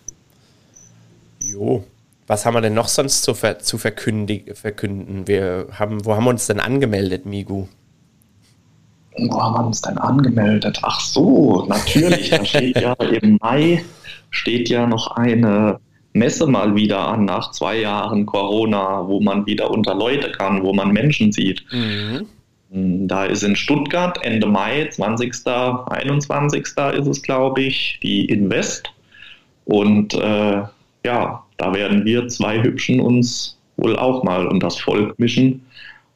Jo. 1.42 1.84
Was 2.26 2.46
haben 2.46 2.54
wir 2.54 2.62
denn 2.62 2.74
noch 2.74 2.88
sonst 2.88 3.24
zu, 3.24 3.34
ver 3.34 3.60
zu 3.60 3.78
verkünden? 3.78 5.28
Wir 5.28 5.68
haben, 5.74 6.06
wo 6.06 6.16
haben 6.16 6.24
wir 6.24 6.30
uns 6.30 6.48
denn 6.48 6.62
angemeldet, 6.62 7.26
Migu? 7.26 7.68
Wo 9.18 9.42
haben 9.42 9.56
wir 9.56 9.68
uns 9.68 9.82
denn 9.82 9.98
angemeldet? 9.98 10.80
Ach 10.84 11.02
so, 11.02 11.66
natürlich. 11.68 12.30
da 12.30 12.46
steht 12.46 12.78
ja 12.82 12.94
im 12.94 13.38
Mai 13.42 13.84
steht 14.34 14.68
ja 14.68 14.86
noch 14.86 15.16
eine 15.16 15.80
Messe 16.14 16.46
mal 16.46 16.76
wieder 16.76 17.00
an 17.00 17.26
nach 17.26 17.52
zwei 17.52 17.80
Jahren 17.80 18.26
Corona, 18.26 19.08
wo 19.08 19.20
man 19.20 19.46
wieder 19.46 19.72
unter 19.72 19.96
Leute 19.96 20.32
kann, 20.32 20.64
wo 20.64 20.74
man 20.74 20.92
Menschen 20.92 21.32
sieht. 21.32 21.64
Mhm. 21.72 22.28
Da 23.08 23.26
ist 23.26 23.44
in 23.44 23.56
Stuttgart 23.56 24.20
Ende 24.24 24.48
Mai, 24.48 24.88
20., 24.90 25.34
21. 25.46 26.64
ist 26.64 27.08
es, 27.08 27.22
glaube 27.22 27.62
ich, 27.62 28.00
die 28.02 28.26
Invest. 28.26 28.90
Und 29.66 30.14
äh, 30.16 30.64
ja, 31.06 31.44
da 31.58 31.74
werden 31.74 32.06
wir 32.06 32.28
zwei 32.28 32.62
Hübschen 32.62 33.00
uns 33.00 33.58
wohl 33.78 33.96
auch 33.96 34.24
mal 34.24 34.48
um 34.48 34.60
das 34.60 34.80
Volk 34.80 35.18
mischen 35.20 35.66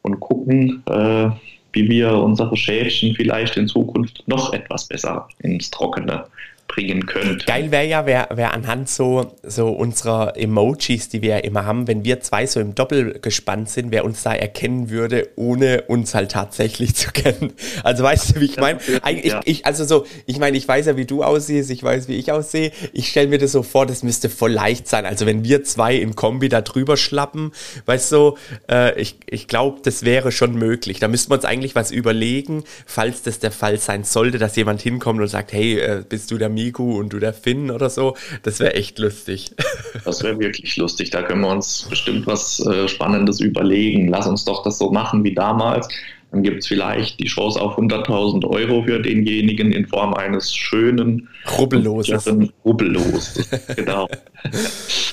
und 0.01 0.19
gucken, 0.19 0.83
äh, 0.87 1.29
wie 1.73 1.89
wir 1.89 2.13
unsere 2.13 2.55
Schäfchen 2.57 3.15
vielleicht 3.15 3.57
in 3.57 3.67
Zukunft 3.67 4.23
noch 4.27 4.53
etwas 4.53 4.87
besser 4.87 5.27
ins 5.39 5.69
Trockene 5.69 6.25
bringen 6.67 7.05
könnte. 7.05 7.45
Geil 7.45 7.71
wäre 7.71 7.85
ja, 7.85 8.05
wer, 8.05 8.29
wer 8.33 8.53
anhand 8.53 8.89
so, 8.89 9.35
so 9.43 9.69
unserer 9.69 10.37
Emojis, 10.37 11.09
die 11.09 11.21
wir 11.21 11.29
ja 11.29 11.37
immer 11.37 11.65
haben, 11.65 11.87
wenn 11.87 12.03
wir 12.03 12.19
zwei 12.19 12.45
so 12.45 12.59
im 12.59 12.75
Doppel 12.75 13.19
gespannt 13.19 13.69
sind, 13.69 13.91
wer 13.91 14.05
uns 14.05 14.23
da 14.23 14.33
erkennen 14.33 14.89
würde, 14.89 15.29
ohne 15.35 15.83
uns 15.83 16.13
halt 16.13 16.31
tatsächlich 16.31 16.95
zu 16.95 17.11
kennen. 17.11 17.53
Also 17.83 18.03
weißt 18.03 18.35
du, 18.35 18.41
wie 18.41 18.45
ich 18.45 18.57
meine? 18.57 18.79
Ich, 19.09 19.35
ich, 19.45 19.65
also 19.65 19.85
so, 19.85 20.05
ich 20.25 20.39
meine, 20.39 20.57
ich 20.57 20.67
weiß 20.67 20.87
ja, 20.87 20.97
wie 20.97 21.05
du 21.05 21.23
aussiehst, 21.23 21.69
ich 21.71 21.81
weiß, 21.81 22.07
wie 22.07 22.15
ich 22.15 22.31
aussehe. 22.31 22.71
Ich 22.93 23.09
stelle 23.09 23.27
mir 23.27 23.37
das 23.37 23.53
so 23.53 23.63
vor, 23.63 23.85
das 23.85 24.03
müsste 24.03 24.29
voll 24.29 24.51
leicht 24.51 24.87
sein. 24.87 25.05
Also 25.05 25.25
wenn 25.25 25.43
wir 25.43 25.63
zwei 25.63 25.95
im 25.95 26.15
Kombi 26.15 26.49
da 26.49 26.61
drüber 26.61 26.97
schlappen, 26.97 27.51
weißt 27.85 28.11
du, 28.11 28.37
äh, 28.69 28.99
ich, 28.99 29.15
ich 29.27 29.47
glaube, 29.47 29.79
das 29.83 30.03
wäre 30.03 30.31
schon 30.31 30.55
möglich. 30.55 30.99
Da 30.99 31.07
müssten 31.07 31.31
wir 31.31 31.35
uns 31.35 31.45
eigentlich 31.45 31.75
was 31.75 31.91
überlegen, 31.91 32.63
falls 32.85 33.21
das 33.21 33.39
der 33.39 33.51
Fall 33.51 33.77
sein 33.77 34.03
sollte, 34.03 34.37
dass 34.37 34.55
jemand 34.55 34.81
hinkommt 34.81 35.21
und 35.21 35.27
sagt, 35.27 35.53
hey, 35.53 35.79
äh, 35.79 36.03
bist 36.07 36.31
du 36.31 36.37
der 36.37 36.49
Miku 36.57 36.97
und 36.99 37.13
du 37.13 37.19
der 37.19 37.33
Finn 37.33 37.69
oder 37.69 37.89
so. 37.89 38.15
Das 38.41 38.59
wäre 38.59 38.73
echt 38.73 38.97
lustig. 38.99 39.51
Das 40.05 40.23
wäre 40.23 40.39
wirklich 40.39 40.77
lustig. 40.77 41.09
Da 41.09 41.21
können 41.21 41.41
wir 41.41 41.49
uns 41.49 41.85
bestimmt 41.89 42.27
was 42.27 42.65
äh, 42.65 42.87
Spannendes 42.87 43.41
überlegen. 43.41 44.07
Lass 44.07 44.25
uns 44.25 44.45
doch 44.45 44.63
das 44.63 44.77
so 44.77 44.89
machen 44.91 45.23
wie 45.23 45.33
damals. 45.33 45.87
Dann 46.31 46.43
gibt 46.43 46.59
es 46.59 46.67
vielleicht 46.67 47.19
die 47.19 47.25
Chance 47.25 47.59
auf 47.59 47.77
100.000 47.77 48.45
Euro 48.47 48.83
für 48.83 48.99
denjenigen 48.99 49.71
in 49.71 49.85
Form 49.85 50.13
eines 50.13 50.53
schönen, 50.53 51.27
rubbelloses. 51.57 52.29
Rubbellos. 52.63 53.49
genau. 53.75 54.07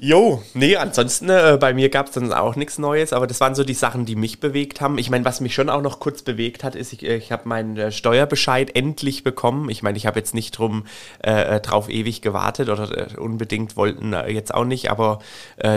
Jo, 0.00 0.44
nee, 0.54 0.76
ansonsten 0.76 1.28
äh, 1.28 1.58
bei 1.60 1.74
mir 1.74 1.88
gab 1.88 2.06
es 2.06 2.12
dann 2.12 2.32
auch 2.32 2.54
nichts 2.54 2.78
Neues, 2.78 3.12
aber 3.12 3.26
das 3.26 3.40
waren 3.40 3.56
so 3.56 3.64
die 3.64 3.74
Sachen, 3.74 4.04
die 4.06 4.14
mich 4.14 4.38
bewegt 4.38 4.80
haben. 4.80 4.96
Ich 4.96 5.10
meine, 5.10 5.24
was 5.24 5.40
mich 5.40 5.54
schon 5.54 5.68
auch 5.68 5.82
noch 5.82 5.98
kurz 5.98 6.22
bewegt 6.22 6.62
hat, 6.62 6.76
ist, 6.76 6.92
ich, 6.92 7.02
äh, 7.04 7.16
ich 7.16 7.32
habe 7.32 7.48
meinen 7.48 7.76
äh, 7.76 7.90
Steuerbescheid 7.90 8.76
endlich 8.76 9.24
bekommen. 9.24 9.68
Ich 9.70 9.82
meine, 9.82 9.98
ich 9.98 10.06
habe 10.06 10.16
jetzt 10.20 10.34
nicht 10.34 10.56
drum 10.56 10.84
äh, 11.24 11.56
äh 11.56 11.60
drauf 11.60 11.88
ewig 11.88 12.22
gewartet 12.22 12.68
oder 12.68 12.96
äh, 12.96 13.18
unbedingt 13.18 13.76
wollten 13.76 14.14
jetzt 14.28 14.54
auch 14.54 14.64
nicht, 14.64 14.90
aber 14.90 15.18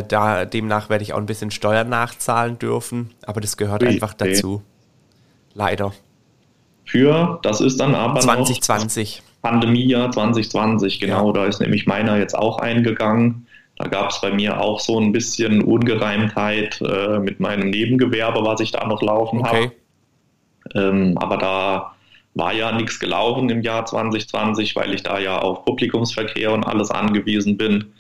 da 0.07 0.45
demnach 0.45 0.89
werde 0.89 1.03
ich 1.03 1.13
auch 1.13 1.17
ein 1.17 1.25
bisschen 1.25 1.51
Steuern 1.51 1.89
nachzahlen 1.89 2.60
dürfen. 2.60 3.12
Aber 3.25 3.41
das 3.41 3.57
gehört 3.57 3.81
okay. 3.81 3.93
einfach 3.93 4.13
dazu. 4.13 4.62
Leider. 5.53 5.93
Für, 6.86 7.39
das 7.41 7.62
ist 7.62 7.79
dann 7.79 7.95
aber 7.95 8.19
2020. 8.19 9.23
Pandemiejahr 9.41 10.12
2020, 10.12 10.99
genau, 10.99 11.27
ja. 11.27 11.34
da 11.34 11.45
ist 11.45 11.60
nämlich 11.60 11.88
meiner 11.88 12.17
jetzt 12.17 12.38
auch 12.38 12.60
eingegangen. 12.60 13.47
Da 13.82 13.89
gab 13.89 14.12
es 14.12 14.22
bei 14.22 14.32
mir 14.32 14.62
auch 14.62 14.80
so 14.80 15.00
ein 15.00 15.12
bisschen 15.12 15.63
Ungereimtheit 15.63 16.80
äh, 16.82 17.17
mit 17.17 17.39
meinem 17.39 17.72
Nebengewerbe, 17.72 18.46
was 18.46 18.60
ich 18.60 18.72
da 18.72 18.86
noch 18.86 19.02
laufen 19.02 19.39
okay. 19.39 19.72
habe. 20.76 20.89
Ähm, 20.89 21.17
aber 21.17 21.38
da 21.38 21.96
war 22.36 22.54
ja 22.54 22.72
nichts 22.74 23.00
gelaufen 23.00 23.50
im 23.50 23.63
Jahr 23.63 23.84
2020, 23.84 24.76
weil 24.76 24.94
ich 24.94 25.02
da 25.02 25.17
ja 25.17 25.39
auf 25.39 25.65
Publikumsverkehr 25.65 26.52
und 26.52 26.63
alles 26.63 26.91
angewiesen 26.91 27.58
bin. 27.58 27.91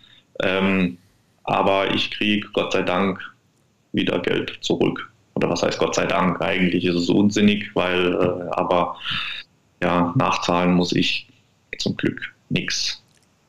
Ähm, 0.43 0.99
aber 1.45 1.91
ich 1.95 2.11
kriege 2.11 2.47
Gott 2.53 2.73
sei 2.73 2.83
Dank 2.83 3.19
wieder 3.91 4.19
Geld 4.19 4.59
zurück. 4.61 5.11
Oder 5.33 5.49
was 5.49 5.63
heißt 5.63 5.79
Gott 5.79 5.95
sei 5.95 6.05
Dank? 6.05 6.39
Eigentlich 6.41 6.85
ist 6.85 6.95
es 6.95 7.09
unsinnig, 7.09 7.71
weil 7.73 8.13
äh, 8.13 8.51
aber 8.51 8.97
ja, 9.81 10.13
nachzahlen 10.15 10.75
muss 10.75 10.91
ich 10.91 11.27
zum 11.79 11.97
Glück 11.97 12.21
nichts. 12.49 13.00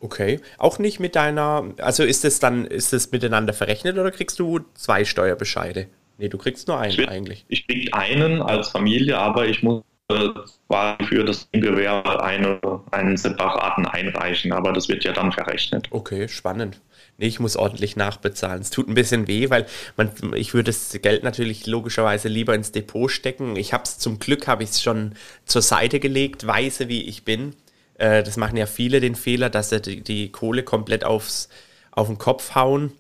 Okay. 0.03 0.41
Auch 0.59 0.81
nicht 0.81 0.99
mit 0.99 1.15
deiner, 1.15 1.73
also 1.79 2.03
ist 2.03 2.25
es 2.25 2.41
dann, 2.41 2.67
ist 2.67 2.93
es 2.93 3.13
miteinander 3.13 3.53
verrechnet 3.53 3.97
oder 3.99 4.11
kriegst 4.11 4.39
du 4.41 4.61
zwei 4.75 5.05
Steuerbescheide? 5.05 5.87
Nee, 6.19 6.29
du 6.29 6.39
kriegst 6.39 6.67
nur 6.67 6.79
einen 6.79 6.93
ich 6.93 7.09
eigentlich. 7.09 7.45
Ich 7.49 7.67
krieg 7.69 7.89
einen 7.95 8.43
als 8.43 8.69
Familie, 8.69 9.17
aber 9.17 9.47
ich 9.47 9.63
muss 9.63 9.85
äh, 10.09 11.05
für 11.05 11.25
das 11.25 11.49
Gewerbe 11.53 12.23
eine, 12.23 12.61
einen 12.91 13.17
separaten 13.17 13.87
einreichen, 13.87 14.53
aber 14.53 14.73
das 14.73 14.89
wird 14.89 15.05
ja 15.05 15.13
dann 15.13 15.31
verrechnet. 15.31 15.87
Okay, 15.91 16.29
spannend. 16.29 16.81
Nee, 17.19 17.27
ich 17.29 17.39
muss 17.39 17.57
ordentlich 17.57 17.95
nachbezahlen. 17.95 18.61
Es 18.61 18.71
tut 18.71 18.89
ein 18.89 18.95
bisschen 18.95 19.29
weh, 19.29 19.51
weil 19.51 19.67
man, 19.97 20.11
ich 20.35 20.53
würde 20.55 20.73
das 20.73 20.99
Geld 21.01 21.23
natürlich 21.23 21.67
logischerweise 21.67 22.27
lieber 22.27 22.55
ins 22.57 22.73
Depot 22.73 23.09
stecken. 23.09 23.55
Ich 23.55 23.73
habe 23.73 23.85
es 23.85 23.99
zum 23.99 24.19
Glück, 24.19 24.49
habe 24.49 24.65
ich 24.65 24.71
es 24.71 24.83
schon 24.83 25.15
zur 25.45 25.63
Seite 25.63 26.01
gelegt, 26.01 26.47
weise 26.47 26.89
wie 26.89 27.03
ich 27.03 27.25
bin. 27.25 27.55
Äh, 28.03 28.23
das 28.23 28.37
machen 28.37 28.57
ja 28.57 28.67
viele 28.67 29.01
den 29.01 29.15
Fehler, 29.15 29.51
dass 29.51 29.71
sie 29.71 29.81
die, 29.81 30.01
die 30.03 30.33
Kohle 30.33 30.63
komplett 30.63 31.05
aufs, 31.05 31.49
auf 31.93 32.09
den 32.09 32.19
Kopf 32.19 32.55
hauen 32.55 32.93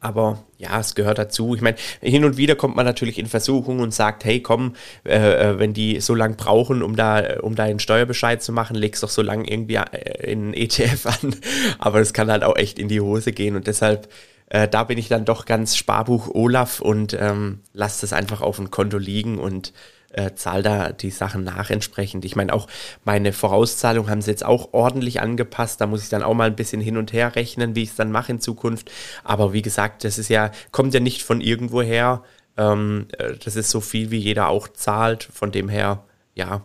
aber 0.00 0.42
ja, 0.56 0.80
es 0.80 0.94
gehört 0.94 1.18
dazu. 1.18 1.54
Ich 1.54 1.60
meine, 1.60 1.76
hin 2.00 2.24
und 2.24 2.38
wieder 2.38 2.56
kommt 2.56 2.74
man 2.74 2.86
natürlich 2.86 3.18
in 3.18 3.26
Versuchung 3.26 3.80
und 3.80 3.92
sagt, 3.92 4.24
hey, 4.24 4.40
komm, 4.40 4.74
äh, 5.04 5.16
äh 5.16 5.58
wenn 5.58 5.74
die 5.74 6.00
so 6.00 6.14
lange 6.14 6.36
brauchen, 6.36 6.82
um 6.82 6.96
da, 6.96 7.40
um 7.42 7.54
da 7.54 7.64
einen 7.64 7.80
Steuerbescheid 7.80 8.42
zu 8.42 8.52
machen, 8.52 8.76
legst 8.76 9.02
doch 9.02 9.10
so 9.10 9.20
lange 9.20 9.46
irgendwie 9.46 9.76
äh, 9.76 10.30
in 10.32 10.54
ETF 10.54 11.06
an. 11.22 11.36
Aber 11.78 11.98
das 11.98 12.14
kann 12.14 12.30
halt 12.30 12.44
auch 12.44 12.56
echt 12.56 12.78
in 12.78 12.88
die 12.88 13.00
Hose 13.00 13.32
gehen 13.32 13.56
und 13.56 13.66
deshalb 13.66 14.08
äh, 14.46 14.66
da 14.66 14.84
bin 14.84 14.98
ich 14.98 15.08
dann 15.08 15.24
doch 15.24 15.44
ganz 15.44 15.76
Sparbuch 15.76 16.28
Olaf 16.34 16.80
und 16.80 17.16
ähm, 17.18 17.60
lasse 17.72 18.00
das 18.00 18.12
einfach 18.12 18.40
auf 18.40 18.56
dem 18.56 18.70
Konto 18.70 18.98
liegen 18.98 19.38
und 19.38 19.72
äh, 20.12 20.34
zahle 20.34 20.62
da 20.62 20.92
die 20.92 21.10
Sachen 21.10 21.44
nach 21.44 21.70
entsprechend. 21.70 22.24
Ich 22.24 22.36
meine, 22.36 22.52
auch 22.52 22.66
meine 23.04 23.32
Vorauszahlung 23.32 24.10
haben 24.10 24.22
sie 24.22 24.30
jetzt 24.30 24.44
auch 24.44 24.72
ordentlich 24.72 25.20
angepasst. 25.20 25.80
Da 25.80 25.86
muss 25.86 26.02
ich 26.02 26.08
dann 26.08 26.22
auch 26.22 26.34
mal 26.34 26.48
ein 26.48 26.56
bisschen 26.56 26.80
hin 26.80 26.96
und 26.96 27.12
her 27.12 27.36
rechnen, 27.36 27.76
wie 27.76 27.82
ich 27.82 27.90
es 27.90 27.96
dann 27.96 28.10
mache 28.10 28.32
in 28.32 28.40
Zukunft. 28.40 28.90
Aber 29.24 29.52
wie 29.52 29.62
gesagt, 29.62 30.04
das 30.04 30.18
ist 30.18 30.28
ja, 30.28 30.50
kommt 30.72 30.94
ja 30.94 31.00
nicht 31.00 31.22
von 31.22 31.40
irgendwo 31.40 31.82
her. 31.82 32.22
Ähm, 32.56 33.06
äh, 33.18 33.34
das 33.42 33.56
ist 33.56 33.70
so 33.70 33.80
viel, 33.80 34.10
wie 34.10 34.18
jeder 34.18 34.48
auch 34.48 34.68
zahlt. 34.68 35.28
Von 35.32 35.52
dem 35.52 35.68
her, 35.68 36.04
ja, 36.34 36.62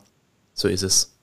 so 0.53 0.67
ist 0.67 0.83
es. 0.83 1.15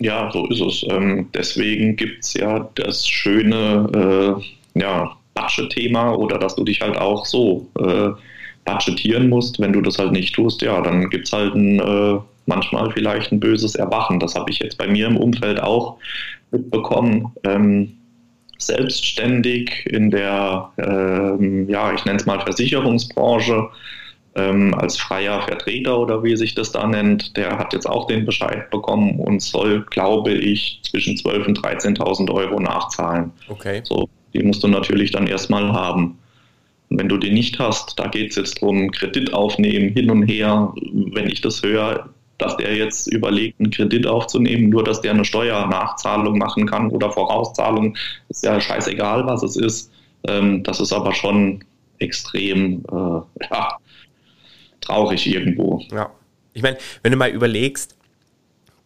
Ja, 0.00 0.30
so 0.32 0.46
ist 0.48 0.60
es. 0.60 0.84
Ähm, 0.90 1.30
deswegen 1.34 1.96
gibt 1.96 2.24
es 2.24 2.34
ja 2.34 2.68
das 2.74 3.06
schöne 3.06 4.40
äh, 4.74 4.80
ja, 4.80 5.16
Budget-Thema 5.34 6.14
oder 6.14 6.38
dass 6.38 6.56
du 6.56 6.64
dich 6.64 6.80
halt 6.80 6.96
auch 6.96 7.26
so 7.26 7.68
äh, 7.78 8.10
budgetieren 8.64 9.28
musst. 9.28 9.60
Wenn 9.60 9.72
du 9.72 9.80
das 9.80 9.98
halt 9.98 10.12
nicht 10.12 10.34
tust, 10.34 10.62
ja, 10.62 10.80
dann 10.80 11.10
gibt 11.10 11.26
es 11.26 11.32
halt 11.32 11.54
ein, 11.54 11.80
äh, 11.80 12.18
manchmal 12.46 12.90
vielleicht 12.90 13.32
ein 13.32 13.40
böses 13.40 13.74
Erwachen. 13.74 14.20
Das 14.20 14.34
habe 14.34 14.50
ich 14.50 14.58
jetzt 14.58 14.78
bei 14.78 14.86
mir 14.86 15.06
im 15.06 15.16
Umfeld 15.16 15.62
auch 15.62 15.98
mitbekommen. 16.50 17.32
Ähm, 17.44 17.92
selbstständig 18.58 19.86
in 19.86 20.10
der, 20.10 20.70
ähm, 20.78 21.68
ja, 21.68 21.92
ich 21.92 22.04
nenne 22.04 22.18
es 22.18 22.26
mal 22.26 22.40
Versicherungsbranche, 22.40 23.68
ähm, 24.36 24.74
als 24.74 24.96
freier 24.96 25.42
Vertreter 25.42 25.98
oder 25.98 26.22
wie 26.24 26.36
sich 26.36 26.54
das 26.54 26.72
da 26.72 26.86
nennt, 26.86 27.36
der 27.36 27.58
hat 27.58 27.72
jetzt 27.72 27.88
auch 27.88 28.06
den 28.06 28.24
Bescheid 28.24 28.68
bekommen 28.70 29.20
und 29.20 29.40
soll, 29.42 29.84
glaube 29.90 30.32
ich, 30.32 30.80
zwischen 30.82 31.14
12.000 31.16 31.46
und 31.46 31.58
13.000 31.60 32.30
Euro 32.32 32.58
nachzahlen. 32.58 33.30
Okay. 33.48 33.80
So, 33.84 34.08
die 34.32 34.42
musst 34.42 34.62
du 34.64 34.68
natürlich 34.68 35.12
dann 35.12 35.26
erstmal 35.26 35.72
haben. 35.72 36.18
Wenn 36.90 37.08
du 37.08 37.16
die 37.16 37.32
nicht 37.32 37.58
hast, 37.58 37.98
da 37.98 38.08
geht 38.08 38.30
es 38.30 38.36
jetzt 38.36 38.62
darum, 38.62 38.90
Kredit 38.90 39.32
aufnehmen, 39.32 39.90
hin 39.90 40.10
und 40.10 40.22
her. 40.22 40.72
Wenn 41.12 41.28
ich 41.28 41.40
das 41.40 41.62
höre, 41.62 42.08
dass 42.38 42.56
der 42.56 42.74
jetzt 42.76 43.12
überlegt, 43.12 43.60
einen 43.60 43.70
Kredit 43.70 44.06
aufzunehmen, 44.06 44.68
nur 44.68 44.84
dass 44.84 45.00
der 45.00 45.12
eine 45.12 45.24
Steuernachzahlung 45.24 46.38
machen 46.38 46.66
kann 46.66 46.90
oder 46.90 47.10
Vorauszahlung, 47.10 47.96
ist 48.28 48.44
ja 48.44 48.60
scheißegal, 48.60 49.26
was 49.26 49.42
es 49.42 49.56
ist. 49.56 49.90
Ähm, 50.26 50.62
das 50.62 50.80
ist 50.80 50.92
aber 50.92 51.14
schon 51.14 51.64
extrem 51.98 52.84
äh, 52.90 53.44
ja, 53.50 53.78
traurig 54.80 55.26
irgendwo. 55.26 55.82
Ja. 55.92 56.10
Ich 56.52 56.62
meine, 56.62 56.78
wenn 57.02 57.12
du 57.12 57.18
mal 57.18 57.30
überlegst, 57.30 57.93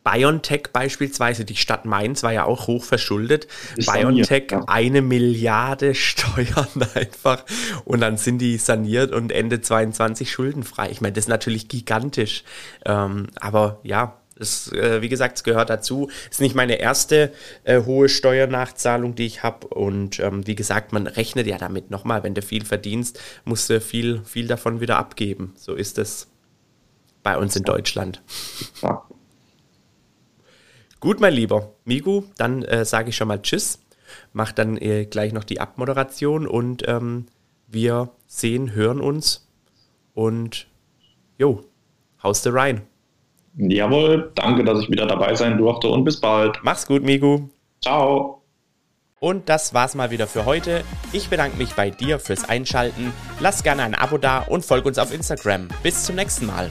BioNTech 0.04 0.68
beispielsweise, 0.72 1.44
die 1.44 1.56
Stadt 1.56 1.84
Mainz 1.84 2.22
war 2.22 2.32
ja 2.32 2.44
auch 2.44 2.66
hoch 2.66 2.84
verschuldet. 2.84 3.46
BioNTech 3.76 4.50
ja. 4.50 4.64
eine 4.66 5.02
Milliarde 5.02 5.94
Steuern 5.94 6.68
einfach 6.94 7.44
und 7.84 8.00
dann 8.00 8.16
sind 8.16 8.38
die 8.38 8.56
saniert 8.56 9.12
und 9.12 9.32
Ende 9.32 9.60
22 9.60 10.30
schuldenfrei. 10.30 10.90
Ich 10.90 11.00
meine, 11.00 11.12
das 11.12 11.24
ist 11.24 11.28
natürlich 11.28 11.68
gigantisch. 11.68 12.44
Ähm, 12.86 13.26
aber 13.40 13.80
ja, 13.82 14.18
es, 14.38 14.72
äh, 14.72 15.02
wie 15.02 15.08
gesagt, 15.08 15.38
es 15.38 15.44
gehört 15.44 15.70
dazu. 15.70 16.08
Es 16.24 16.36
ist 16.36 16.40
nicht 16.40 16.54
meine 16.54 16.76
erste 16.76 17.32
äh, 17.64 17.82
hohe 17.82 18.08
Steuernachzahlung, 18.08 19.14
die 19.14 19.26
ich 19.26 19.42
habe. 19.42 19.66
Und 19.68 20.20
ähm, 20.20 20.46
wie 20.46 20.54
gesagt, 20.54 20.92
man 20.92 21.06
rechnet 21.06 21.46
ja 21.46 21.58
damit 21.58 21.90
nochmal, 21.90 22.22
wenn 22.22 22.34
du 22.34 22.42
viel 22.42 22.64
verdienst, 22.64 23.20
musst 23.44 23.68
du 23.68 23.80
viel, 23.80 24.22
viel 24.24 24.46
davon 24.46 24.80
wieder 24.80 24.96
abgeben. 24.96 25.54
So 25.56 25.74
ist 25.74 25.98
es 25.98 26.28
bei 27.22 27.36
uns 27.36 27.56
in 27.56 27.64
Deutschland. 27.64 28.22
Ja. 28.82 29.04
Gut, 31.00 31.20
mein 31.20 31.32
Lieber 31.32 31.74
Migu, 31.84 32.24
dann 32.36 32.62
äh, 32.62 32.84
sage 32.84 33.10
ich 33.10 33.16
schon 33.16 33.28
mal 33.28 33.40
Tschüss. 33.40 33.80
Mach 34.32 34.52
dann 34.52 34.76
äh, 34.78 35.04
gleich 35.04 35.32
noch 35.32 35.44
die 35.44 35.60
Abmoderation 35.60 36.46
und 36.46 36.86
ähm, 36.88 37.26
wir 37.68 38.10
sehen, 38.26 38.72
hören 38.74 39.00
uns 39.00 39.48
und 40.14 40.66
jo, 41.38 41.62
haust 42.22 42.46
du 42.46 42.50
rein. 42.50 42.82
Jawohl, 43.56 44.32
danke, 44.34 44.64
dass 44.64 44.82
ich 44.82 44.90
wieder 44.90 45.06
dabei 45.06 45.34
sein 45.34 45.58
durfte 45.58 45.88
und 45.88 46.04
bis 46.04 46.20
bald. 46.20 46.58
Mach's 46.62 46.86
gut, 46.86 47.02
Migu. 47.02 47.48
Ciao. 47.80 48.42
Und 49.20 49.48
das 49.48 49.74
war's 49.74 49.94
mal 49.94 50.10
wieder 50.10 50.26
für 50.26 50.46
heute. 50.46 50.84
Ich 51.12 51.28
bedanke 51.28 51.56
mich 51.56 51.74
bei 51.74 51.90
dir 51.90 52.18
fürs 52.18 52.48
Einschalten. 52.48 53.12
Lass 53.40 53.62
gerne 53.62 53.82
ein 53.82 53.94
Abo 53.94 54.16
da 54.18 54.40
und 54.40 54.64
folg 54.64 54.84
uns 54.84 54.98
auf 54.98 55.12
Instagram. 55.12 55.68
Bis 55.82 56.04
zum 56.04 56.16
nächsten 56.16 56.46
Mal. 56.46 56.70